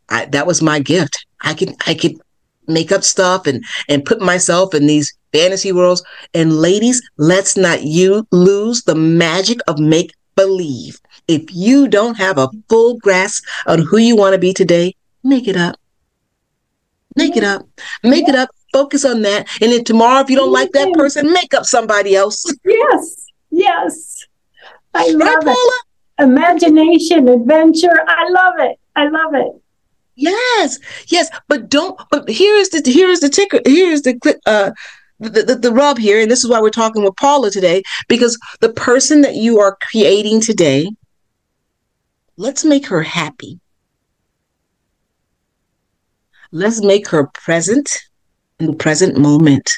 I, 0.09 0.25
that 0.25 0.45
was 0.45 0.61
my 0.61 0.79
gift. 0.79 1.25
I 1.41 1.53
could 1.53 1.73
I 1.87 1.95
could 1.95 2.13
make 2.67 2.91
up 2.91 3.03
stuff 3.03 3.47
and 3.47 3.63
and 3.89 4.05
put 4.05 4.21
myself 4.21 4.73
in 4.73 4.87
these 4.87 5.11
fantasy 5.33 5.71
worlds. 5.71 6.03
And 6.33 6.57
ladies, 6.59 7.01
let's 7.17 7.57
not 7.57 7.83
you 7.83 8.27
lose 8.31 8.83
the 8.83 8.95
magic 8.95 9.59
of 9.67 9.79
make 9.79 10.11
believe 10.35 10.99
if 11.27 11.53
you 11.53 11.87
don't 11.87 12.17
have 12.17 12.37
a 12.37 12.49
full 12.69 12.97
grasp 12.97 13.43
on 13.65 13.79
who 13.79 13.97
you 13.97 14.15
want 14.15 14.33
to 14.33 14.39
be 14.39 14.53
today, 14.53 14.95
make 15.23 15.47
it 15.47 15.57
up. 15.57 15.75
Make 17.15 17.37
it 17.37 17.43
up. 17.43 17.67
Make 18.03 18.27
it 18.27 18.35
up. 18.35 18.49
Focus 18.73 19.05
on 19.05 19.21
that. 19.21 19.47
And 19.61 19.71
then 19.71 19.83
tomorrow, 19.85 20.19
if 20.19 20.29
you 20.29 20.35
don't 20.35 20.51
like 20.51 20.71
that 20.73 20.93
person, 20.93 21.31
make 21.31 21.53
up 21.53 21.65
somebody 21.65 22.15
else. 22.15 22.45
Yes. 22.65 23.25
Yes. 23.49 24.27
I 24.93 25.11
love 25.11 25.45
right, 25.45 25.55
it. 25.55 26.23
Imagination, 26.23 27.27
adventure. 27.29 28.03
I 28.07 28.29
love 28.29 28.53
it. 28.59 28.79
I 28.95 29.07
love 29.07 29.33
it. 29.33 29.61
Yes, 30.15 30.79
yes, 31.07 31.29
but 31.49 31.69
don't. 31.69 31.99
But 32.09 32.29
here 32.29 32.55
is 32.55 32.69
the 32.69 32.81
here 32.89 33.09
is 33.09 33.19
the 33.19 33.29
ticker. 33.29 33.59
Here 33.65 33.91
is 33.91 34.03
the 34.03 34.39
uh 34.45 34.71
the, 35.19 35.43
the, 35.43 35.55
the 35.55 35.71
rub 35.71 35.97
here, 35.97 36.19
and 36.21 36.29
this 36.29 36.43
is 36.43 36.49
why 36.49 36.59
we're 36.59 36.69
talking 36.69 37.03
with 37.03 37.15
Paula 37.15 37.51
today, 37.51 37.83
because 38.07 38.37
the 38.59 38.73
person 38.73 39.21
that 39.21 39.35
you 39.35 39.59
are 39.59 39.77
creating 39.81 40.41
today, 40.41 40.89
let's 42.37 42.65
make 42.65 42.87
her 42.87 43.01
happy. 43.01 43.59
Let's 46.51 46.81
make 46.81 47.07
her 47.09 47.27
present 47.27 47.89
in 48.59 48.67
the 48.67 48.75
present 48.75 49.17
moment. 49.17 49.69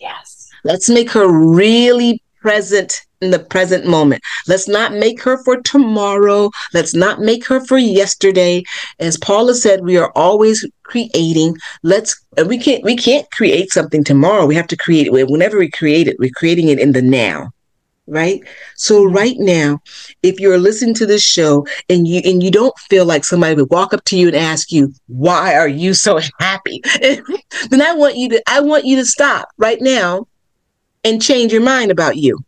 Yes. 0.00 0.50
Let's 0.64 0.88
make 0.88 1.10
her 1.10 1.28
really 1.28 2.22
present 2.40 3.00
in 3.20 3.30
the 3.30 3.38
present 3.38 3.86
moment. 3.86 4.22
Let's 4.46 4.68
not 4.68 4.92
make 4.92 5.22
her 5.22 5.42
for 5.44 5.60
tomorrow. 5.62 6.50
Let's 6.72 6.94
not 6.94 7.20
make 7.20 7.46
her 7.46 7.64
for 7.64 7.78
yesterday. 7.78 8.64
As 8.98 9.16
Paula 9.16 9.54
said, 9.54 9.84
we 9.84 9.96
are 9.96 10.12
always 10.14 10.66
creating. 10.84 11.56
Let's 11.82 12.20
we 12.46 12.58
can't 12.58 12.82
we 12.84 12.96
can't 12.96 13.30
create 13.30 13.70
something 13.70 14.04
tomorrow. 14.04 14.46
We 14.46 14.54
have 14.54 14.68
to 14.68 14.76
create 14.76 15.06
it 15.06 15.12
whenever 15.12 15.58
we 15.58 15.70
create 15.70 16.08
it. 16.08 16.16
We're 16.18 16.30
creating 16.34 16.68
it 16.68 16.78
in 16.78 16.92
the 16.92 17.02
now. 17.02 17.50
Right? 18.06 18.42
So 18.76 19.04
mm-hmm. 19.04 19.16
right 19.16 19.36
now, 19.38 19.80
if 20.22 20.38
you're 20.38 20.58
listening 20.58 20.94
to 20.96 21.06
this 21.06 21.22
show 21.22 21.66
and 21.88 22.06
you 22.06 22.20
and 22.24 22.42
you 22.42 22.50
don't 22.50 22.78
feel 22.78 23.06
like 23.06 23.24
somebody 23.24 23.54
would 23.54 23.70
walk 23.70 23.94
up 23.94 24.04
to 24.04 24.16
you 24.16 24.28
and 24.28 24.36
ask 24.36 24.70
you, 24.70 24.92
"Why 25.06 25.54
are 25.54 25.68
you 25.68 25.94
so 25.94 26.20
happy?" 26.38 26.82
then 27.70 27.82
I 27.82 27.94
want 27.94 28.16
you 28.16 28.28
to 28.30 28.42
I 28.46 28.60
want 28.60 28.84
you 28.84 28.96
to 28.96 29.06
stop 29.06 29.48
right 29.56 29.80
now 29.80 30.28
and 31.02 31.22
change 31.22 31.52
your 31.52 31.62
mind 31.62 31.90
about 31.90 32.16
you 32.16 32.44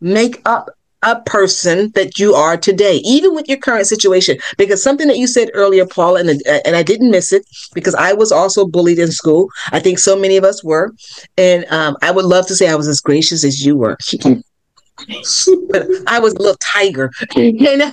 make 0.00 0.40
up 0.44 0.70
a 1.02 1.20
person 1.20 1.90
that 1.94 2.18
you 2.18 2.34
are 2.34 2.56
today, 2.56 2.96
even 3.04 3.34
with 3.34 3.48
your 3.48 3.58
current 3.58 3.86
situation. 3.86 4.38
Because 4.56 4.82
something 4.82 5.08
that 5.08 5.18
you 5.18 5.26
said 5.26 5.50
earlier, 5.54 5.86
Paul, 5.86 6.16
and 6.16 6.30
and 6.46 6.76
I 6.76 6.82
didn't 6.82 7.10
miss 7.10 7.32
it 7.32 7.46
because 7.74 7.94
I 7.94 8.12
was 8.12 8.32
also 8.32 8.66
bullied 8.66 8.98
in 8.98 9.12
school. 9.12 9.48
I 9.72 9.80
think 9.80 9.98
so 9.98 10.16
many 10.16 10.36
of 10.36 10.44
us 10.44 10.64
were, 10.64 10.92
and 11.36 11.64
um, 11.70 11.96
I 12.02 12.10
would 12.10 12.24
love 12.24 12.46
to 12.48 12.56
say 12.56 12.68
I 12.68 12.74
was 12.74 12.88
as 12.88 13.00
gracious 13.00 13.44
as 13.44 13.64
you 13.64 13.76
were, 13.76 13.96
but 14.22 15.86
I 16.06 16.18
was 16.18 16.34
a 16.34 16.38
little 16.38 16.56
tiger, 16.60 17.10
you 17.36 17.76
know. 17.76 17.92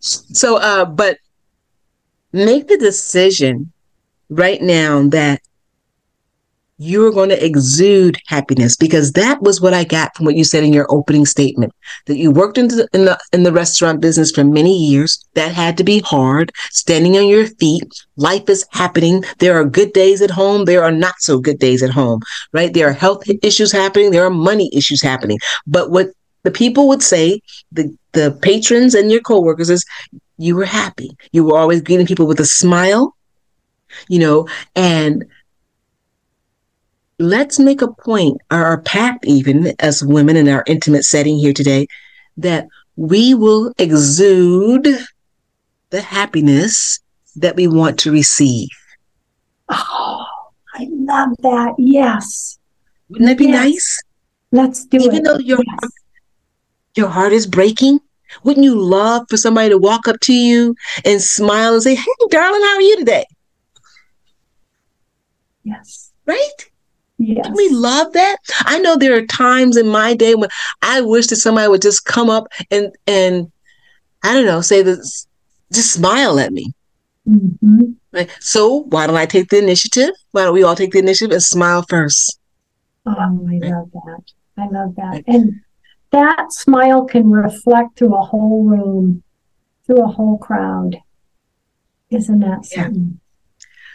So, 0.00 0.56
uh, 0.56 0.84
but 0.84 1.18
make 2.32 2.68
the 2.68 2.76
decision 2.76 3.72
right 4.28 4.60
now 4.60 5.08
that 5.08 5.40
you're 6.78 7.12
going 7.12 7.28
to 7.28 7.44
exude 7.44 8.18
happiness 8.26 8.76
because 8.76 9.12
that 9.12 9.40
was 9.42 9.60
what 9.60 9.74
I 9.74 9.84
got 9.84 10.16
from 10.16 10.26
what 10.26 10.34
you 10.34 10.42
said 10.44 10.64
in 10.64 10.72
your 10.72 10.86
opening 10.90 11.24
statement 11.24 11.72
that 12.06 12.16
you 12.16 12.30
worked 12.30 12.58
in 12.58 12.68
the, 12.68 12.88
in 12.92 13.04
the 13.04 13.18
in 13.32 13.44
the 13.44 13.52
restaurant 13.52 14.00
business 14.00 14.32
for 14.32 14.44
many 14.44 14.76
years. 14.76 15.24
That 15.34 15.52
had 15.52 15.76
to 15.78 15.84
be 15.84 16.00
hard 16.00 16.52
standing 16.70 17.16
on 17.16 17.28
your 17.28 17.46
feet. 17.46 17.84
Life 18.16 18.48
is 18.48 18.66
happening. 18.72 19.24
There 19.38 19.56
are 19.56 19.64
good 19.64 19.92
days 19.92 20.20
at 20.20 20.30
home. 20.30 20.64
There 20.64 20.82
are 20.82 20.92
not 20.92 21.14
so 21.20 21.38
good 21.38 21.58
days 21.58 21.82
at 21.82 21.90
home 21.90 22.20
right? 22.52 22.72
There 22.72 22.88
are 22.88 22.92
health 22.92 23.22
issues 23.42 23.72
happening. 23.72 24.10
There 24.10 24.24
are 24.24 24.30
money 24.30 24.70
issues 24.72 25.02
happening. 25.02 25.38
But 25.66 25.90
what 25.90 26.08
the 26.42 26.50
people 26.50 26.88
would 26.88 27.02
say 27.02 27.40
the 27.72 27.94
the 28.12 28.38
patrons 28.42 28.94
and 28.94 29.10
your 29.10 29.20
coworkers 29.20 29.70
is 29.70 29.84
you 30.38 30.56
were 30.56 30.64
happy. 30.64 31.16
You 31.32 31.44
were 31.44 31.58
always 31.58 31.82
greeting 31.82 32.06
people 32.06 32.26
with 32.26 32.40
a 32.40 32.46
smile 32.46 33.14
you 34.08 34.18
know 34.18 34.48
and 34.74 35.24
let's 37.18 37.58
make 37.58 37.82
a 37.82 37.92
point 37.92 38.38
or 38.50 38.72
a 38.72 38.82
pact 38.82 39.24
even 39.26 39.72
as 39.78 40.02
women 40.04 40.36
in 40.36 40.48
our 40.48 40.64
intimate 40.66 41.04
setting 41.04 41.38
here 41.38 41.52
today 41.52 41.86
that 42.36 42.66
we 42.96 43.34
will 43.34 43.72
exude 43.78 44.88
the 45.90 46.00
happiness 46.00 47.00
that 47.36 47.56
we 47.56 47.66
want 47.66 47.98
to 48.00 48.12
receive. 48.12 48.68
Oh, 49.68 50.24
I 50.74 50.88
love 50.90 51.30
that. 51.40 51.74
Yes. 51.78 52.58
Wouldn't 53.08 53.28
that 53.28 53.38
be 53.38 53.46
yes. 53.46 53.64
nice? 53.64 54.02
Let's 54.52 54.84
do 54.86 54.98
even 54.98 55.08
it. 55.08 55.12
Even 55.12 55.22
though 55.24 55.38
your 55.38 55.60
yes. 55.64 55.90
your 56.96 57.08
heart 57.08 57.32
is 57.32 57.46
breaking, 57.46 58.00
wouldn't 58.42 58.64
you 58.64 58.74
love 58.74 59.26
for 59.28 59.36
somebody 59.36 59.68
to 59.68 59.78
walk 59.78 60.08
up 60.08 60.20
to 60.22 60.32
you 60.32 60.74
and 61.04 61.20
smile 61.20 61.74
and 61.74 61.82
say, 61.82 61.94
"Hey, 61.94 62.12
darling, 62.30 62.60
how 62.62 62.74
are 62.74 62.82
you 62.82 62.96
today?" 62.98 63.24
Yes. 65.64 66.12
Right? 66.26 66.70
Yes. 67.18 67.46
Can 67.46 67.54
we 67.54 67.68
love 67.70 68.12
that? 68.12 68.36
I 68.64 68.78
know 68.80 68.96
there 68.96 69.16
are 69.16 69.26
times 69.26 69.76
in 69.76 69.86
my 69.88 70.14
day 70.14 70.34
when 70.34 70.50
I 70.82 71.00
wish 71.00 71.28
that 71.28 71.36
somebody 71.36 71.68
would 71.68 71.82
just 71.82 72.04
come 72.04 72.28
up 72.28 72.48
and 72.70 72.94
and 73.06 73.50
I 74.22 74.32
don't 74.32 74.46
know, 74.46 74.60
say 74.60 74.82
this, 74.82 75.26
just 75.72 75.92
smile 75.92 76.38
at 76.38 76.52
me. 76.52 76.72
Mm-hmm. 77.28 77.92
Right. 78.12 78.30
So 78.40 78.84
why 78.84 79.06
don't 79.06 79.16
I 79.16 79.26
take 79.26 79.48
the 79.48 79.58
initiative? 79.58 80.10
Why 80.32 80.44
don't 80.44 80.54
we 80.54 80.62
all 80.62 80.74
take 80.74 80.92
the 80.92 80.98
initiative 80.98 81.32
and 81.32 81.42
smile 81.42 81.84
first? 81.88 82.38
Oh, 83.06 83.12
I 83.12 83.28
love 83.28 83.90
that. 83.92 84.22
I 84.56 84.68
love 84.68 84.94
that. 84.96 85.24
And 85.26 85.60
that 86.10 86.52
smile 86.52 87.04
can 87.04 87.30
reflect 87.30 87.98
through 87.98 88.14
a 88.14 88.22
whole 88.22 88.64
room, 88.64 89.22
through 89.86 90.02
a 90.02 90.06
whole 90.06 90.38
crowd. 90.38 90.96
Isn't 92.10 92.40
that 92.40 92.64
something? 92.64 93.20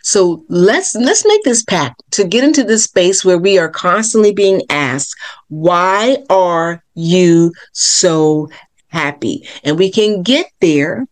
So 0.03 0.43
let's 0.49 0.95
let's 0.95 1.25
make 1.25 1.43
this 1.43 1.63
pact 1.63 2.01
to 2.11 2.23
get 2.23 2.43
into 2.43 2.63
this 2.63 2.85
space 2.85 3.25
where 3.25 3.37
we 3.37 3.57
are 3.57 3.69
constantly 3.69 4.33
being 4.33 4.61
asked, 4.69 5.15
why 5.49 6.17
are 6.29 6.83
you 6.95 7.53
so 7.73 8.49
happy? 8.87 9.47
And 9.63 9.77
we 9.77 9.91
can 9.91 10.23
get 10.23 10.47
there 10.61 11.05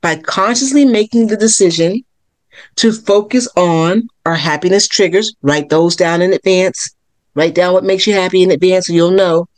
by 0.00 0.16
consciously 0.16 0.84
making 0.84 1.28
the 1.28 1.36
decision 1.36 2.04
to 2.76 2.92
focus 2.92 3.48
on 3.56 4.08
our 4.26 4.34
happiness 4.36 4.86
triggers, 4.86 5.34
write 5.42 5.70
those 5.70 5.96
down 5.96 6.22
in 6.22 6.32
advance, 6.32 6.94
write 7.34 7.54
down 7.54 7.72
what 7.72 7.84
makes 7.84 8.06
you 8.06 8.14
happy 8.14 8.42
in 8.42 8.50
advance 8.50 8.86
so 8.86 8.92
you'll 8.92 9.10
know. 9.10 9.48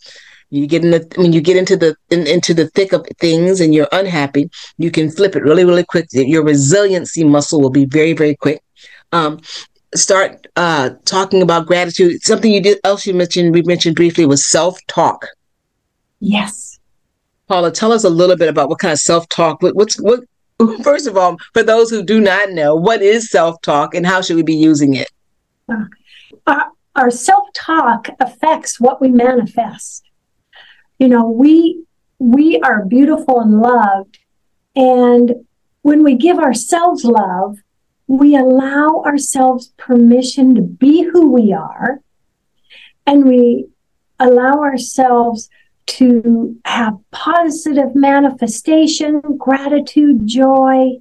You 0.48 0.68
get 0.68 0.84
in 0.84 0.92
the 0.92 1.12
when 1.16 1.32
you 1.32 1.40
get 1.40 1.56
into 1.56 1.76
the 1.76 1.96
in, 2.10 2.26
into 2.26 2.54
the 2.54 2.68
thick 2.68 2.92
of 2.92 3.04
things 3.18 3.60
and 3.60 3.74
you're 3.74 3.88
unhappy 3.90 4.48
you 4.78 4.92
can 4.92 5.10
flip 5.10 5.34
it 5.34 5.42
really 5.42 5.64
really 5.64 5.82
quick. 5.82 6.06
Your 6.12 6.44
resiliency 6.44 7.24
muscle 7.24 7.60
will 7.60 7.70
be 7.70 7.84
very 7.84 8.12
very 8.12 8.36
quick 8.36 8.62
um, 9.12 9.40
start 9.94 10.46
uh, 10.56 10.90
talking 11.04 11.42
about 11.42 11.66
gratitude. 11.66 12.22
Something 12.22 12.52
you 12.52 12.60
did 12.60 12.78
else 12.84 13.06
you 13.06 13.14
mentioned 13.14 13.54
we 13.54 13.62
mentioned 13.62 13.96
briefly 13.96 14.26
was 14.26 14.44
self 14.44 14.78
talk. 14.86 15.26
Yes. 16.20 16.78
Paula, 17.48 17.70
tell 17.70 17.92
us 17.92 18.04
a 18.04 18.10
little 18.10 18.36
bit 18.36 18.48
about 18.48 18.68
what 18.68 18.78
kind 18.78 18.92
of 18.92 18.98
self 18.98 19.28
talk. 19.28 19.62
What, 19.62 19.76
what's 19.76 20.00
what? 20.00 20.20
First 20.82 21.06
of 21.06 21.16
all, 21.16 21.36
for 21.52 21.62
those 21.62 21.90
who 21.90 22.02
do 22.02 22.20
not 22.20 22.50
know, 22.50 22.74
what 22.74 23.02
is 23.02 23.30
self 23.30 23.60
talk 23.62 23.94
and 23.94 24.06
how 24.06 24.20
should 24.20 24.36
we 24.36 24.42
be 24.42 24.56
using 24.56 24.94
it? 24.94 25.08
Uh, 25.68 25.84
our, 26.46 26.66
our 26.96 27.10
self 27.10 27.44
talk 27.54 28.08
affects 28.20 28.80
what 28.80 29.00
we 29.00 29.08
manifest. 29.08 30.04
You 30.98 31.08
know, 31.08 31.28
we 31.28 31.84
we 32.18 32.58
are 32.60 32.84
beautiful 32.86 33.40
and 33.40 33.60
loved, 33.60 34.18
and 34.74 35.46
when 35.82 36.02
we 36.02 36.16
give 36.16 36.38
ourselves 36.38 37.04
love, 37.04 37.58
we 38.06 38.36
allow 38.36 39.02
ourselves 39.04 39.72
permission 39.76 40.54
to 40.54 40.62
be 40.62 41.02
who 41.02 41.30
we 41.30 41.52
are 41.52 42.00
and 43.06 43.24
we 43.24 43.66
allow 44.18 44.60
ourselves 44.60 45.48
to 45.86 46.58
have 46.64 46.98
positive 47.10 47.94
manifestation, 47.94 49.20
gratitude, 49.38 50.26
joy. 50.26 50.98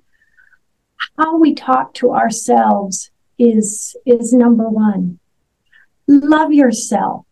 How 1.18 1.38
we 1.38 1.54
talk 1.54 1.94
to 1.96 2.12
ourselves 2.12 3.10
is, 3.38 3.96
is 4.06 4.34
number 4.34 4.70
one. 4.70 5.20
Love 6.08 6.54
yourself. 6.54 7.26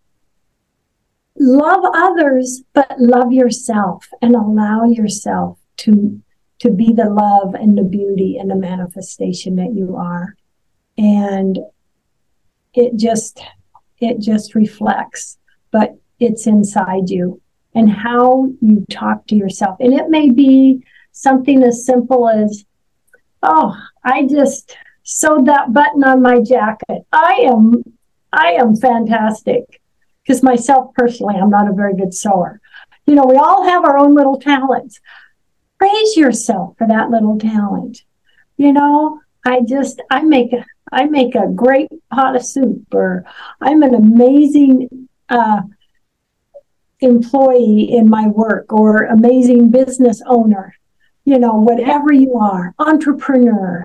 Love 1.39 1.83
others, 1.95 2.63
but 2.73 2.99
love 2.99 3.31
yourself 3.31 4.07
and 4.21 4.35
allow 4.35 4.85
yourself 4.85 5.59
to 5.77 6.21
to 6.63 6.69
be 6.69 6.93
the 6.93 7.09
love 7.09 7.55
and 7.55 7.77
the 7.77 7.83
beauty 7.83 8.37
and 8.37 8.49
the 8.49 8.55
manifestation 8.55 9.57
that 9.57 9.73
you 9.75 9.97
are. 9.97 10.33
And 10.97 11.59
it 12.73 12.95
just 12.95 13.43
it 13.99 14.19
just 14.19 14.55
reflects, 14.55 15.37
but 15.71 15.97
it's 16.21 16.47
inside 16.47 17.09
you 17.09 17.41
and 17.75 17.89
how 17.91 18.49
you 18.61 18.85
talk 18.89 19.27
to 19.27 19.35
yourself. 19.35 19.77
And 19.81 19.93
it 19.93 20.09
may 20.09 20.29
be 20.29 20.85
something 21.11 21.63
as 21.63 21.85
simple 21.85 22.29
as, 22.29 22.63
oh, 23.41 23.75
I 24.05 24.25
just 24.25 24.77
sewed 25.03 25.47
that 25.47 25.73
button 25.73 26.05
on 26.05 26.21
my 26.21 26.39
jacket. 26.39 27.05
I 27.11 27.41
am 27.43 27.83
I 28.31 28.53
am 28.53 28.77
fantastic. 28.77 29.81
Because 30.23 30.41
myself 30.41 30.93
personally, 30.93 31.35
I'm 31.35 31.49
not 31.49 31.69
a 31.69 31.73
very 31.73 31.93
good 31.93 32.13
sewer. 32.13 32.61
You 33.05 33.15
know, 33.15 33.25
we 33.25 33.35
all 33.35 33.65
have 33.65 33.83
our 33.83 33.97
own 33.97 34.15
little 34.15 34.39
talents 34.39 35.01
praise 35.83 36.15
yourself 36.15 36.77
for 36.77 36.87
that 36.87 37.09
little 37.09 37.37
talent. 37.37 38.03
You 38.55 38.71
know, 38.71 39.19
I 39.45 39.61
just 39.67 40.01
I 40.09 40.21
make 40.23 40.53
a 40.53 40.63
I 40.93 41.05
make 41.05 41.35
a 41.35 41.47
great 41.47 41.89
pot 42.09 42.37
of 42.37 42.45
soup 42.45 42.85
or 42.93 43.25
I'm 43.59 43.83
an 43.83 43.93
amazing 43.93 45.09
uh, 45.27 45.61
employee 47.01 47.91
in 47.91 48.09
my 48.09 48.27
work 48.27 48.71
or 48.71 49.05
amazing 49.05 49.71
business 49.71 50.21
owner. 50.25 50.73
You 51.25 51.37
know, 51.37 51.55
whatever 51.55 52.13
you 52.13 52.37
are, 52.37 52.73
entrepreneur. 52.79 53.83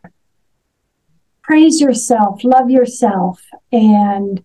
Praise 1.43 1.81
yourself, 1.81 2.45
love 2.45 2.71
yourself 2.71 3.43
and 3.73 4.45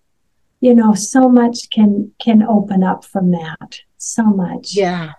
you 0.58 0.74
know 0.74 0.94
so 0.94 1.28
much 1.28 1.70
can 1.70 2.12
can 2.18 2.42
open 2.42 2.82
up 2.82 3.04
from 3.04 3.30
that 3.32 3.80
so 3.98 4.24
much 4.24 4.74
yeah 4.74 5.12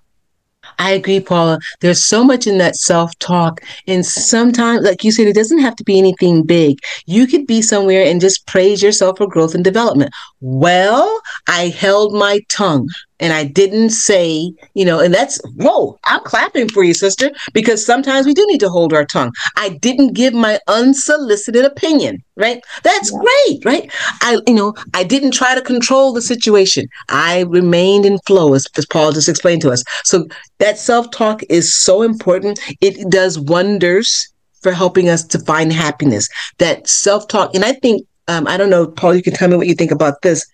I 0.79 0.91
agree, 0.91 1.19
Paula. 1.19 1.59
There's 1.81 2.03
so 2.03 2.23
much 2.23 2.47
in 2.47 2.57
that 2.59 2.75
self 2.75 3.17
talk. 3.19 3.61
And 3.87 4.05
sometimes, 4.05 4.83
like 4.83 5.03
you 5.03 5.11
said, 5.11 5.27
it 5.27 5.35
doesn't 5.35 5.59
have 5.59 5.75
to 5.77 5.83
be 5.83 5.97
anything 5.97 6.43
big. 6.43 6.79
You 7.05 7.27
could 7.27 7.47
be 7.47 7.61
somewhere 7.61 8.05
and 8.05 8.21
just 8.21 8.45
praise 8.45 8.81
yourself 8.81 9.17
for 9.17 9.27
growth 9.27 9.55
and 9.55 9.63
development. 9.63 10.11
Well, 10.41 11.21
I 11.47 11.67
held 11.67 12.13
my 12.13 12.41
tongue 12.49 12.89
and 13.19 13.31
I 13.31 13.45
didn't 13.45 13.91
say, 13.91 14.51
you 14.73 14.83
know, 14.83 14.99
and 14.99 15.13
that's, 15.13 15.39
whoa, 15.55 15.97
I'm 16.03 16.21
clapping 16.21 16.67
for 16.69 16.83
you, 16.83 16.93
sister, 16.93 17.31
because 17.53 17.85
sometimes 17.85 18.25
we 18.25 18.33
do 18.33 18.45
need 18.47 18.59
to 18.59 18.69
hold 18.69 18.93
our 18.93 19.05
tongue. 19.05 19.31
I 19.55 19.69
didn't 19.69 20.13
give 20.13 20.33
my 20.33 20.59
unsolicited 20.67 21.63
opinion, 21.63 22.23
right? 22.35 22.61
That's 22.83 23.11
yeah. 23.11 23.19
great, 23.19 23.65
right? 23.65 23.91
I, 24.21 24.39
you 24.47 24.53
know, 24.53 24.73
I 24.93 25.03
didn't 25.03 25.31
try 25.31 25.55
to 25.55 25.61
control 25.61 26.11
the 26.11 26.21
situation. 26.21 26.87
I 27.09 27.41
remained 27.41 28.05
in 28.05 28.19
flow, 28.19 28.53
as, 28.53 28.67
as 28.77 28.85
Paul 28.85 29.13
just 29.13 29.29
explained 29.29 29.61
to 29.61 29.71
us. 29.71 29.83
So 30.03 30.27
that 30.59 30.77
self 30.77 31.09
talk 31.11 31.41
is 31.49 31.73
so 31.73 32.01
important. 32.01 32.59
It 32.81 33.09
does 33.09 33.39
wonders 33.39 34.27
for 34.61 34.73
helping 34.73 35.07
us 35.09 35.23
to 35.23 35.39
find 35.39 35.71
happiness. 35.71 36.27
That 36.57 36.87
self 36.87 37.27
talk, 37.29 37.55
and 37.55 37.63
I 37.63 37.73
think, 37.73 38.05
um, 38.27 38.47
I 38.47 38.57
don't 38.57 38.69
know, 38.69 38.87
Paul, 38.87 39.15
you 39.15 39.23
can 39.23 39.33
tell 39.33 39.47
me 39.47 39.55
what 39.55 39.67
you 39.67 39.75
think 39.75 39.91
about 39.91 40.21
this 40.21 40.45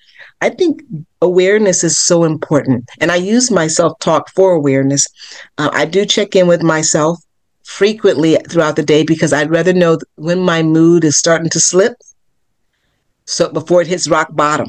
I 0.42 0.50
think 0.50 0.82
awareness 1.22 1.84
is 1.84 1.98
so 1.98 2.24
important. 2.24 2.90
And 3.00 3.12
I 3.12 3.16
use 3.16 3.52
my 3.52 3.68
self 3.68 3.98
talk 4.00 4.30
for 4.34 4.54
awareness. 4.54 5.08
Uh, 5.58 5.70
I 5.72 5.86
do 5.86 6.06
check 6.06 6.36
in 6.36 6.48
with 6.48 6.64
myself 6.64 7.20
frequently 7.64 8.38
throughout 8.50 8.76
the 8.76 8.84
day 8.84 9.04
because 9.04 9.32
I'd 9.32 9.52
rather 9.52 9.72
know 9.72 10.00
when 10.16 10.40
my 10.40 10.64
mood 10.64 11.04
is 11.04 11.18
starting 11.18 11.50
to 11.52 11.60
slip 11.60 11.94
so 13.26 13.50
before 13.50 13.82
it 13.82 13.88
hits 13.88 14.10
rock 14.10 14.30
bottom. 14.32 14.68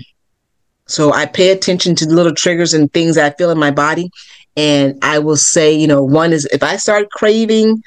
So 0.86 1.12
I 1.12 1.26
pay 1.26 1.50
attention 1.50 1.96
to 1.96 2.06
the 2.06 2.14
little 2.14 2.34
triggers 2.34 2.74
and 2.74 2.92
things 2.92 3.16
I 3.16 3.30
feel 3.30 3.50
in 3.50 3.58
my 3.58 3.70
body. 3.70 4.10
And 4.56 4.98
I 5.02 5.18
will 5.18 5.36
say, 5.36 5.72
you 5.72 5.86
know, 5.86 6.02
one 6.02 6.32
is 6.32 6.44
if 6.52 6.62
I 6.62 6.76
start 6.76 7.10
craving 7.10 7.82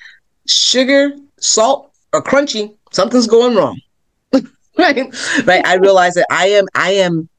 sugar, 0.47 1.11
salt, 1.37 1.91
or 2.13 2.23
crunchy, 2.23 2.75
something's 2.91 3.27
going 3.27 3.55
wrong. 3.55 3.79
right. 4.77 5.13
Right. 5.45 5.65
I 5.65 5.75
realize 5.75 6.15
that 6.15 6.27
I 6.31 6.47
am 6.47 6.65
I 6.73 6.91
am 6.91 7.29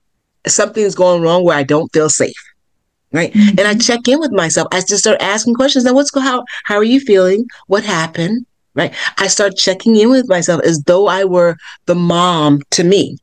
something's 0.46 0.94
going 0.94 1.22
wrong 1.22 1.44
where 1.44 1.56
I 1.56 1.62
don't 1.62 1.92
feel 1.92 2.08
safe. 2.08 2.34
Right. 3.12 3.32
Mm-hmm. 3.32 3.58
And 3.58 3.68
I 3.68 3.74
check 3.74 4.08
in 4.08 4.18
with 4.18 4.32
myself. 4.32 4.68
I 4.72 4.80
just 4.80 4.98
start 4.98 5.22
asking 5.22 5.54
questions. 5.54 5.84
Now, 5.84 5.94
what's 5.94 6.10
going, 6.10 6.26
how, 6.26 6.44
how 6.64 6.76
are 6.76 6.84
you 6.84 7.00
feeling? 7.00 7.46
What 7.66 7.84
happened? 7.84 8.44
Right. 8.74 8.92
I 9.16 9.28
start 9.28 9.56
checking 9.56 9.96
in 9.96 10.10
with 10.10 10.28
myself 10.28 10.60
as 10.62 10.82
though 10.82 11.06
I 11.06 11.24
were 11.24 11.56
the 11.86 11.94
mom 11.94 12.60
to 12.72 12.84
me. 12.84 13.16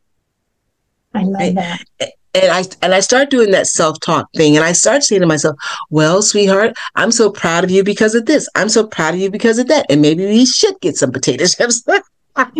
I 1.13 1.23
love 1.23 1.33
right? 1.33 1.55
that. 1.55 1.83
And 2.33 2.51
I 2.51 2.63
and 2.81 2.95
I 2.95 3.01
start 3.01 3.29
doing 3.29 3.51
that 3.51 3.67
self 3.67 3.99
talk 3.99 4.27
thing, 4.33 4.55
and 4.55 4.65
I 4.65 4.71
start 4.71 5.03
saying 5.03 5.21
to 5.21 5.27
myself, 5.27 5.55
"Well, 5.91 6.23
sweetheart, 6.23 6.73
I'm 6.95 7.11
so 7.11 7.29
proud 7.29 7.63
of 7.63 7.69
you 7.69 7.83
because 7.83 8.15
of 8.15 8.25
this. 8.25 8.49
I'm 8.55 8.69
so 8.69 8.87
proud 8.87 9.13
of 9.13 9.19
you 9.19 9.29
because 9.29 9.59
of 9.59 9.67
that, 9.67 9.85
and 9.91 10.01
maybe 10.01 10.25
we 10.25 10.47
should 10.47 10.79
get 10.81 10.95
some 10.95 11.11
potato 11.11 11.45
chips." 11.45 11.83
right? 12.35 12.51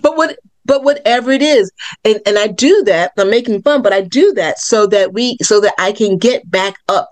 But 0.00 0.16
what 0.16 0.38
but 0.64 0.84
whatever 0.84 1.30
it 1.30 1.42
is 1.42 1.70
and 2.04 2.20
and 2.26 2.38
i 2.38 2.46
do 2.46 2.82
that 2.84 3.12
i'm 3.18 3.30
making 3.30 3.62
fun 3.62 3.82
but 3.82 3.92
i 3.92 4.00
do 4.00 4.32
that 4.32 4.58
so 4.58 4.86
that 4.86 5.12
we 5.12 5.36
so 5.42 5.60
that 5.60 5.74
i 5.78 5.92
can 5.92 6.18
get 6.18 6.48
back 6.50 6.74
up 6.88 7.10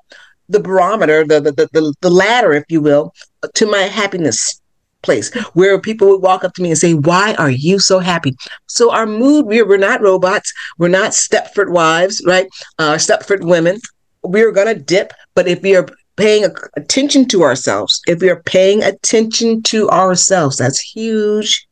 the 0.49 0.61
barometer 0.61 1.25
the 1.25 1.41
the, 1.41 1.69
the, 1.73 1.95
the 2.01 2.11
ladder 2.11 2.53
if 2.53 2.65
you 2.69 2.81
will 2.81 3.13
to 3.55 3.67
my 3.67 3.83
happiness 3.83 4.61
place 5.03 5.33
where 5.55 5.81
people 5.81 6.09
would 6.09 6.23
walk 6.23 6.45
up 6.45 6.55
to 6.55 6.63
me 6.63 6.71
and 6.71 6.79
say 6.79 6.95
why 6.95 7.35
are 7.35 7.51
you 7.51 7.79
so 7.79 7.99
happy? 7.99 8.37
So 8.67 8.93
our 8.93 9.07
mood 9.07 9.47
we're, 9.47 9.67
we're 9.67 9.79
not 9.79 10.03
robots. 10.03 10.53
We're 10.79 10.89
not 10.89 11.13
stepford 11.13 11.71
wives 11.71 12.23
right? 12.27 12.47
Uh 12.79 12.95
stepford 12.95 13.45
women. 13.45 13.81
We're 14.23 14.53
gonna 14.53 14.75
dip 14.75 15.13
but 15.35 15.49
if 15.49 15.63
we 15.63 15.77
are 15.77 15.87
paying 16.17 16.45
attention 16.77 17.27
to 17.27 17.43
ourselves 17.43 18.03
if 18.07 18.21
we 18.21 18.29
are 18.29 18.43
paying 18.43 18.83
attention 18.83 19.63
to 19.63 19.89
ourselves 19.89 20.59
that's 20.59 20.79
huge 20.79 21.67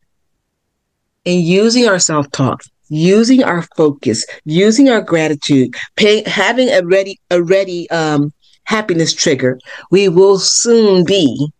and 1.27 1.43
using 1.43 1.87
our 1.87 1.99
self 1.99 2.31
talk, 2.31 2.63
using 2.89 3.43
our 3.43 3.63
focus, 3.77 4.25
using 4.45 4.89
our 4.89 5.01
gratitude, 5.01 5.75
pay, 5.97 6.23
having 6.29 6.69
a 6.69 6.83
ready, 6.85 7.19
a 7.31 7.43
ready 7.43 7.89
um, 7.91 8.33
happiness 8.65 9.13
trigger, 9.13 9.59
we 9.91 10.09
will 10.09 10.39
soon 10.39 11.05
be 11.05 11.51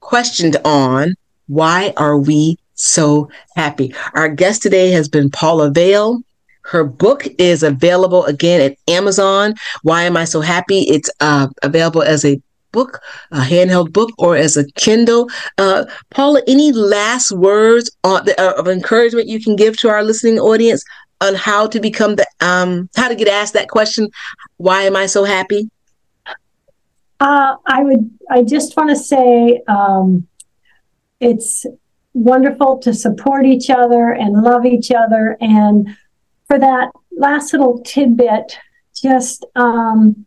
questioned 0.00 0.56
on 0.64 1.14
why 1.48 1.92
are 1.96 2.16
we 2.16 2.56
so 2.74 3.28
happy. 3.56 3.94
Our 4.14 4.28
guest 4.28 4.62
today 4.62 4.90
has 4.92 5.08
been 5.08 5.30
Paula 5.30 5.70
Vail. 5.70 6.20
Her 6.62 6.84
book 6.84 7.26
is 7.38 7.62
available 7.62 8.24
again 8.24 8.60
at 8.60 8.76
Amazon. 8.88 9.54
Why 9.82 10.02
am 10.02 10.16
I 10.16 10.24
so 10.24 10.40
happy? 10.40 10.80
It's 10.82 11.10
uh, 11.20 11.48
available 11.62 12.02
as 12.02 12.24
a 12.24 12.40
book, 12.76 13.00
a 13.32 13.40
handheld 13.40 13.90
book, 13.92 14.10
or 14.18 14.36
as 14.36 14.56
a 14.56 14.64
Kindle. 14.72 15.28
Uh, 15.56 15.86
Paula, 16.10 16.42
any 16.46 16.72
last 16.72 17.32
words 17.32 17.90
on, 18.04 18.28
uh, 18.38 18.52
of 18.58 18.68
encouragement 18.68 19.28
you 19.28 19.40
can 19.42 19.56
give 19.56 19.78
to 19.78 19.88
our 19.88 20.04
listening 20.04 20.38
audience 20.38 20.84
on 21.22 21.34
how 21.34 21.66
to 21.66 21.80
become 21.80 22.16
the 22.16 22.26
um, 22.40 22.88
how 22.94 23.08
to 23.08 23.14
get 23.14 23.28
asked 23.28 23.54
that 23.54 23.68
question? 23.68 24.10
Why 24.58 24.82
am 24.82 24.94
I 24.94 25.06
so 25.06 25.24
happy? 25.24 25.70
Uh, 27.18 27.56
I 27.66 27.82
would. 27.82 28.10
I 28.30 28.42
just 28.42 28.76
want 28.76 28.90
to 28.90 28.96
say 28.96 29.62
um, 29.66 30.26
it's 31.18 31.64
wonderful 32.12 32.78
to 32.78 32.92
support 32.92 33.46
each 33.46 33.70
other 33.70 34.12
and 34.12 34.42
love 34.42 34.64
each 34.66 34.90
other. 34.90 35.36
And 35.40 35.96
for 36.46 36.58
that 36.58 36.90
last 37.16 37.52
little 37.52 37.82
tidbit, 37.82 38.58
just 38.94 39.44
um, 39.54 40.26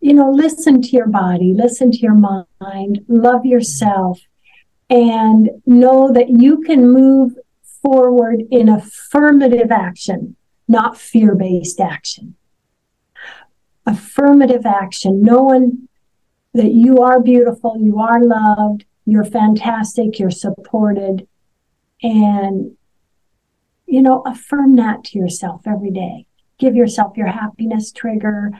you 0.00 0.14
know, 0.14 0.30
listen 0.30 0.80
to 0.80 0.88
your 0.88 1.06
body, 1.06 1.54
listen 1.54 1.90
to 1.90 1.98
your 1.98 2.14
mind, 2.14 3.04
love 3.06 3.44
yourself, 3.44 4.20
and 4.88 5.50
know 5.66 6.10
that 6.12 6.30
you 6.30 6.62
can 6.62 6.90
move 6.90 7.34
forward 7.82 8.42
in 8.50 8.68
affirmative 8.68 9.70
action, 9.70 10.36
not 10.66 10.98
fear 10.98 11.34
based 11.34 11.80
action. 11.80 12.34
Affirmative 13.86 14.64
action, 14.64 15.22
knowing 15.22 15.88
that 16.54 16.72
you 16.72 16.98
are 16.98 17.20
beautiful, 17.20 17.76
you 17.78 18.00
are 18.00 18.22
loved, 18.22 18.84
you're 19.04 19.24
fantastic, 19.24 20.18
you're 20.18 20.30
supported, 20.30 21.26
and, 22.02 22.76
you 23.86 24.02
know, 24.02 24.22
affirm 24.26 24.76
that 24.76 25.04
to 25.04 25.18
yourself 25.18 25.62
every 25.66 25.90
day. 25.90 26.26
Give 26.58 26.74
yourself 26.74 27.16
your 27.16 27.28
happiness 27.28 27.92
trigger 27.92 28.52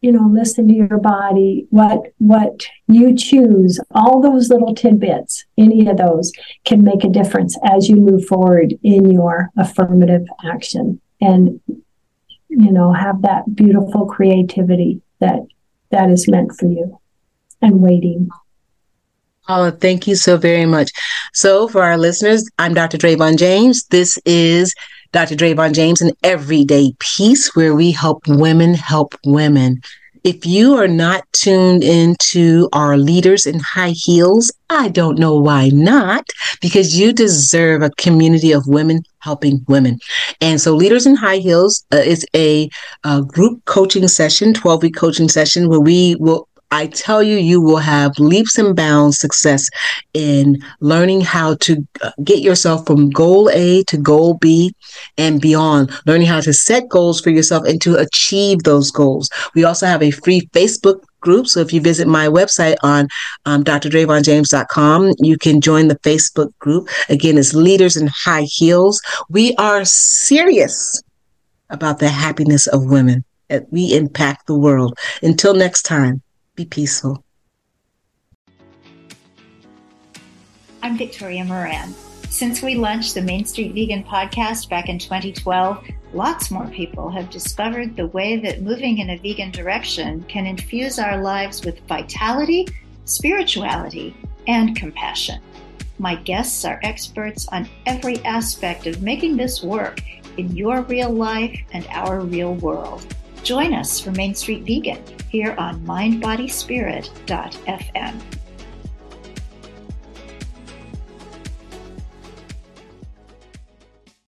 you 0.00 0.10
know 0.10 0.28
listen 0.32 0.66
to 0.66 0.74
your 0.74 0.98
body 0.98 1.66
what 1.70 2.12
what 2.18 2.66
you 2.86 3.14
choose 3.14 3.78
all 3.94 4.20
those 4.20 4.48
little 4.48 4.74
tidbits 4.74 5.44
any 5.58 5.86
of 5.88 5.96
those 5.96 6.32
can 6.64 6.82
make 6.82 7.04
a 7.04 7.08
difference 7.08 7.56
as 7.64 7.88
you 7.88 7.96
move 7.96 8.24
forward 8.26 8.74
in 8.82 9.10
your 9.10 9.50
affirmative 9.58 10.26
action 10.44 11.00
and 11.20 11.60
you 12.48 12.72
know 12.72 12.92
have 12.92 13.22
that 13.22 13.54
beautiful 13.54 14.06
creativity 14.06 15.00
that 15.18 15.40
that 15.90 16.08
is 16.10 16.28
meant 16.28 16.52
for 16.58 16.66
you 16.66 16.98
and 17.62 17.80
waiting 17.80 18.28
Paula, 19.46 19.72
thank 19.72 20.06
you 20.06 20.14
so 20.14 20.36
very 20.36 20.66
much. 20.66 20.92
So, 21.32 21.66
for 21.66 21.82
our 21.82 21.96
listeners, 21.98 22.48
I'm 22.58 22.72
Dr. 22.72 22.98
Dravon 22.98 23.36
James. 23.36 23.84
This 23.86 24.16
is 24.24 24.72
Dr. 25.12 25.34
Dravon 25.34 25.74
James, 25.74 26.00
an 26.00 26.12
everyday 26.22 26.92
peace 27.00 27.54
where 27.56 27.74
we 27.74 27.90
help 27.90 28.22
women 28.28 28.74
help 28.74 29.14
women. 29.24 29.80
If 30.22 30.44
you 30.44 30.76
are 30.76 30.86
not 30.86 31.24
tuned 31.32 31.82
into 31.82 32.68
our 32.72 32.98
leaders 32.98 33.46
in 33.46 33.58
high 33.58 33.94
heels, 33.96 34.52
I 34.68 34.88
don't 34.88 35.18
know 35.18 35.34
why 35.40 35.70
not, 35.70 36.28
because 36.60 36.98
you 36.98 37.12
deserve 37.12 37.82
a 37.82 37.90
community 37.90 38.52
of 38.52 38.68
women 38.68 39.02
helping 39.20 39.64
women. 39.66 39.98
And 40.40 40.60
so, 40.60 40.76
Leaders 40.76 41.06
in 41.06 41.16
High 41.16 41.38
Heels 41.38 41.84
uh, 41.92 41.96
is 41.96 42.26
a, 42.36 42.68
a 43.04 43.22
group 43.22 43.64
coaching 43.64 44.06
session, 44.08 44.52
12 44.52 44.82
week 44.82 44.94
coaching 44.94 45.28
session 45.28 45.68
where 45.68 45.80
we 45.80 46.16
will 46.16 46.48
I 46.72 46.86
tell 46.86 47.22
you, 47.22 47.36
you 47.36 47.60
will 47.60 47.78
have 47.78 48.18
leaps 48.18 48.56
and 48.56 48.76
bounds 48.76 49.18
success 49.18 49.68
in 50.14 50.62
learning 50.80 51.22
how 51.22 51.56
to 51.56 51.86
uh, 52.02 52.12
get 52.22 52.40
yourself 52.40 52.86
from 52.86 53.10
goal 53.10 53.50
A 53.52 53.82
to 53.84 53.96
goal 53.96 54.34
B 54.34 54.72
and 55.18 55.40
beyond, 55.40 55.90
learning 56.06 56.28
how 56.28 56.40
to 56.40 56.52
set 56.52 56.88
goals 56.88 57.20
for 57.20 57.30
yourself 57.30 57.66
and 57.66 57.80
to 57.82 57.96
achieve 57.96 58.62
those 58.62 58.90
goals. 58.92 59.30
We 59.54 59.64
also 59.64 59.86
have 59.86 60.02
a 60.02 60.12
free 60.12 60.42
Facebook 60.52 61.02
group. 61.20 61.48
So 61.48 61.60
if 61.60 61.72
you 61.72 61.80
visit 61.80 62.06
my 62.06 62.28
website 62.28 62.76
on 62.82 63.08
um, 63.46 63.64
drdravonjames.com, 63.64 65.14
you 65.18 65.36
can 65.38 65.60
join 65.60 65.88
the 65.88 65.98
Facebook 65.98 66.56
group. 66.60 66.88
Again, 67.08 67.36
it's 67.36 67.52
Leaders 67.52 67.96
in 67.96 68.08
High 68.08 68.46
Heels. 68.46 69.00
We 69.28 69.54
are 69.56 69.84
serious 69.84 71.02
about 71.68 71.98
the 71.98 72.08
happiness 72.08 72.66
of 72.68 72.84
women. 72.84 73.24
We 73.70 73.94
impact 73.94 74.46
the 74.46 74.54
world. 74.54 74.96
Until 75.22 75.54
next 75.54 75.82
time, 75.82 76.22
be 76.60 76.66
peaceful. 76.66 77.24
I'm 80.82 80.98
Victoria 80.98 81.44
Moran. 81.44 81.94
Since 82.28 82.62
we 82.62 82.74
launched 82.74 83.14
the 83.14 83.22
Main 83.22 83.44
Street 83.46 83.72
Vegan 83.72 84.04
podcast 84.04 84.68
back 84.68 84.88
in 84.88 84.98
2012, 84.98 85.84
lots 86.12 86.50
more 86.50 86.66
people 86.68 87.10
have 87.10 87.30
discovered 87.30 87.96
the 87.96 88.08
way 88.08 88.36
that 88.36 88.62
moving 88.62 88.98
in 88.98 89.10
a 89.10 89.18
vegan 89.18 89.50
direction 89.50 90.22
can 90.24 90.46
infuse 90.46 90.98
our 90.98 91.22
lives 91.22 91.64
with 91.64 91.80
vitality, 91.86 92.66
spirituality, 93.06 94.14
and 94.46 94.76
compassion. 94.76 95.40
My 95.98 96.14
guests 96.14 96.64
are 96.64 96.80
experts 96.82 97.48
on 97.48 97.68
every 97.86 98.18
aspect 98.24 98.86
of 98.86 99.02
making 99.02 99.36
this 99.36 99.62
work 99.62 100.00
in 100.36 100.54
your 100.54 100.82
real 100.82 101.10
life 101.10 101.58
and 101.72 101.86
our 101.90 102.20
real 102.20 102.54
world. 102.56 103.04
Join 103.42 103.74
us 103.74 103.98
for 103.98 104.12
Main 104.12 104.34
Street 104.34 104.64
Vegan 104.64 105.02
here 105.28 105.54
on 105.58 105.80
mindbodyspirit.fm. 105.80 108.39